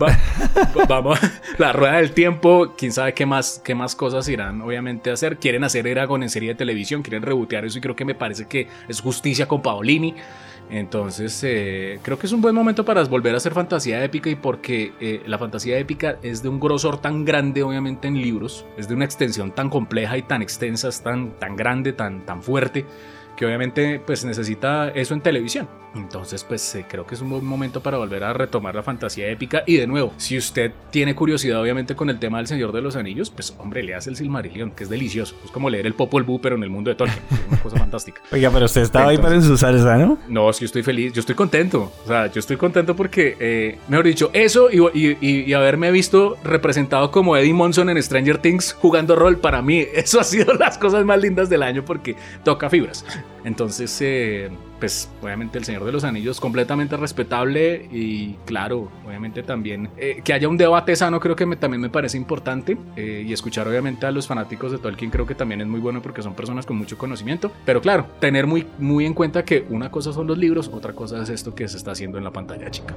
vamos, 0.88 1.18
la 1.58 1.72
rueda 1.72 1.96
del 1.96 2.12
tiempo, 2.12 2.74
quién 2.78 2.92
sabe 2.92 3.12
qué 3.12 3.26
más, 3.26 3.60
qué 3.64 3.74
más 3.74 3.96
cosas 3.96 4.28
irán 4.28 4.60
obviamente 4.60 5.10
a 5.10 5.14
hacer. 5.14 5.38
Quieren 5.38 5.64
hacer 5.64 5.86
Eragon 5.88 6.22
en 6.22 6.30
serie 6.30 6.50
de 6.50 6.54
televisión, 6.54 7.02
quieren 7.02 7.22
rebotear 7.22 7.64
eso 7.64 7.78
y 7.78 7.80
creo 7.80 7.96
que 7.96 8.04
me 8.04 8.14
parece 8.14 8.46
que 8.46 8.68
es 8.86 9.00
justicia 9.00 9.48
con 9.48 9.60
Paolini. 9.60 10.14
Entonces, 10.70 11.40
eh, 11.44 11.98
creo 12.02 12.18
que 12.18 12.26
es 12.26 12.32
un 12.32 12.40
buen 12.40 12.54
momento 12.54 12.84
para 12.84 13.02
volver 13.04 13.34
a 13.34 13.38
hacer 13.38 13.54
fantasía 13.54 14.04
épica 14.04 14.28
y 14.28 14.36
porque 14.36 14.92
eh, 15.00 15.22
la 15.26 15.38
fantasía 15.38 15.78
épica 15.78 16.18
es 16.22 16.42
de 16.42 16.48
un 16.48 16.60
grosor 16.60 17.00
tan 17.00 17.24
grande, 17.24 17.62
obviamente, 17.62 18.06
en 18.06 18.20
libros, 18.20 18.66
es 18.76 18.86
de 18.86 18.94
una 18.94 19.06
extensión 19.06 19.52
tan 19.52 19.70
compleja 19.70 20.18
y 20.18 20.22
tan 20.22 20.42
extensa, 20.42 20.88
es 20.88 21.00
tan, 21.00 21.38
tan 21.38 21.56
grande, 21.56 21.92
tan, 21.94 22.26
tan 22.26 22.42
fuerte 22.42 22.84
que 23.38 23.46
obviamente 23.46 24.02
pues 24.04 24.24
necesita 24.24 24.88
eso 24.88 25.14
en 25.14 25.20
televisión. 25.20 25.68
Entonces, 25.94 26.44
pues 26.44 26.74
eh, 26.74 26.84
creo 26.88 27.06
que 27.06 27.14
es 27.14 27.20
un 27.20 27.30
buen 27.30 27.44
momento 27.44 27.82
para 27.82 27.96
volver 27.98 28.22
a 28.24 28.32
retomar 28.32 28.74
la 28.74 28.82
fantasía 28.82 29.28
épica. 29.28 29.62
Y 29.66 29.76
de 29.76 29.86
nuevo, 29.86 30.12
si 30.16 30.36
usted 30.36 30.72
tiene 30.90 31.14
curiosidad, 31.14 31.60
obviamente, 31.60 31.94
con 31.94 32.10
el 32.10 32.18
tema 32.18 32.38
del 32.38 32.46
Señor 32.46 32.72
de 32.72 32.82
los 32.82 32.96
Anillos, 32.96 33.30
pues 33.30 33.54
hombre, 33.58 33.82
le 33.82 33.94
hace 33.94 34.10
el 34.10 34.16
Silmarillion, 34.16 34.72
que 34.72 34.84
es 34.84 34.90
delicioso. 34.90 35.36
Es 35.44 35.50
como 35.50 35.70
leer 35.70 35.86
el 35.86 35.94
Popol 35.94 36.24
Vuh, 36.24 36.40
pero 36.40 36.56
en 36.56 36.62
el 36.62 36.70
mundo 36.70 36.90
de 36.90 36.96
Tolkien. 36.96 37.22
Es 37.30 37.48
una 37.48 37.60
cosa 37.62 37.78
fantástica. 37.78 38.20
Oiga, 38.32 38.50
pero 38.50 38.66
usted 38.66 38.82
estaba 38.82 39.10
ahí 39.10 39.18
para 39.18 39.40
su 39.40 39.56
salsa, 39.56 39.96
¿no? 39.96 40.18
No, 40.28 40.50
es 40.50 40.56
que 40.56 40.62
yo 40.62 40.66
estoy 40.66 40.82
feliz, 40.82 41.12
yo 41.12 41.20
estoy 41.20 41.34
contento. 41.34 41.92
O 42.04 42.08
sea, 42.08 42.26
yo 42.26 42.38
estoy 42.40 42.56
contento 42.56 42.94
porque, 42.94 43.36
eh, 43.40 43.78
mejor 43.88 44.06
dicho, 44.06 44.30
eso 44.32 44.68
y, 44.70 44.78
y, 44.94 45.16
y, 45.20 45.52
haberme 45.54 45.90
visto 45.90 46.36
representado 46.44 47.10
como 47.10 47.36
Eddie 47.36 47.54
Monson 47.54 47.88
en 47.88 48.02
Stranger 48.02 48.38
Things 48.38 48.74
jugando 48.74 49.16
rol, 49.16 49.38
para 49.38 49.62
mí, 49.62 49.86
eso 49.94 50.20
ha 50.20 50.24
sido 50.24 50.54
las 50.58 50.76
cosas 50.76 51.04
más 51.04 51.20
lindas 51.20 51.48
del 51.48 51.62
año 51.62 51.84
porque 51.84 52.16
toca 52.44 52.68
fibras. 52.68 53.04
Entonces, 53.44 53.96
eh, 54.00 54.50
pues 54.80 55.08
obviamente 55.22 55.58
el 55.58 55.64
Señor 55.64 55.84
de 55.84 55.92
los 55.92 56.04
Anillos 56.04 56.40
completamente 56.40 56.96
respetable 56.96 57.88
y 57.90 58.34
claro, 58.44 58.90
obviamente 59.06 59.42
también 59.42 59.90
eh, 59.96 60.20
que 60.24 60.32
haya 60.32 60.48
un 60.48 60.56
debate 60.56 60.94
sano 60.96 61.20
creo 61.20 61.36
que 61.36 61.46
también 61.56 61.80
me 61.80 61.88
parece 61.88 62.16
importante 62.16 62.76
eh, 62.96 63.24
y 63.26 63.32
escuchar 63.32 63.66
obviamente 63.68 64.06
a 64.06 64.10
los 64.10 64.26
fanáticos 64.26 64.72
de 64.72 64.78
Tolkien 64.78 65.10
creo 65.10 65.26
que 65.26 65.34
también 65.34 65.60
es 65.60 65.66
muy 65.66 65.80
bueno 65.80 66.02
porque 66.02 66.22
son 66.22 66.34
personas 66.34 66.66
con 66.66 66.76
mucho 66.76 66.98
conocimiento, 66.98 67.50
pero 67.64 67.80
claro, 67.80 68.06
tener 68.20 68.46
muy, 68.46 68.66
muy 68.78 69.06
en 69.06 69.14
cuenta 69.14 69.44
que 69.44 69.64
una 69.70 69.90
cosa 69.90 70.12
son 70.12 70.26
los 70.26 70.38
libros, 70.38 70.70
otra 70.72 70.92
cosa 70.92 71.22
es 71.22 71.28
esto 71.28 71.54
que 71.54 71.68
se 71.68 71.76
está 71.76 71.92
haciendo 71.92 72.18
en 72.18 72.24
la 72.24 72.32
pantalla 72.32 72.70
chica. 72.70 72.94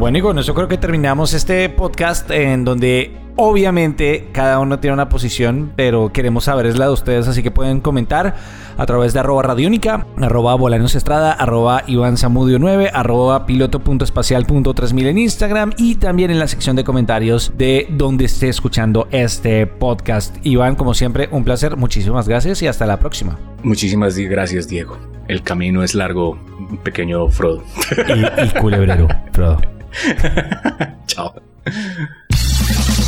Bueno, 0.00 0.16
y 0.16 0.22
con 0.22 0.38
eso 0.38 0.54
creo 0.54 0.66
que 0.66 0.78
terminamos 0.78 1.34
este 1.34 1.68
podcast 1.68 2.30
en 2.30 2.64
donde 2.64 3.14
obviamente 3.40 4.28
cada 4.32 4.58
uno 4.58 4.78
tiene 4.80 4.94
una 4.94 5.08
posición, 5.08 5.72
pero 5.74 6.12
queremos 6.12 6.44
saber 6.44 6.66
es 6.66 6.76
la 6.76 6.86
de 6.86 6.92
ustedes, 6.92 7.26
así 7.26 7.42
que 7.42 7.50
pueden 7.50 7.80
comentar 7.80 8.36
a 8.76 8.86
través 8.86 9.12
de 9.12 9.20
arroba 9.20 9.42
radiónica, 9.42 10.06
arroba 10.18 10.54
Bolanos 10.54 10.94
Estrada, 10.94 11.32
arroba 11.32 11.82
Iván 11.86 12.16
Samudio 12.16 12.58
9, 12.58 12.90
arroba 12.92 13.46
piloto.espacial.3000 13.46 15.06
en 15.06 15.18
Instagram 15.18 15.72
y 15.78 15.96
también 15.96 16.30
en 16.30 16.38
la 16.38 16.48
sección 16.48 16.76
de 16.76 16.84
comentarios 16.84 17.52
de 17.56 17.86
donde 17.90 18.26
esté 18.26 18.48
escuchando 18.48 19.08
este 19.10 19.66
podcast. 19.66 20.36
Iván, 20.42 20.76
como 20.76 20.94
siempre, 20.94 21.28
un 21.32 21.44
placer, 21.44 21.76
muchísimas 21.76 22.28
gracias 22.28 22.62
y 22.62 22.66
hasta 22.66 22.86
la 22.86 22.98
próxima. 22.98 23.38
Muchísimas 23.62 24.16
gracias, 24.16 24.68
Diego. 24.68 24.98
El 25.28 25.42
camino 25.42 25.82
es 25.82 25.94
largo, 25.94 26.38
pequeño 26.82 27.28
Frodo. 27.28 27.62
Y, 28.08 28.44
y 28.44 28.60
culebrero, 28.60 29.08
Frodo. 29.32 29.60
Chao. 31.06 31.34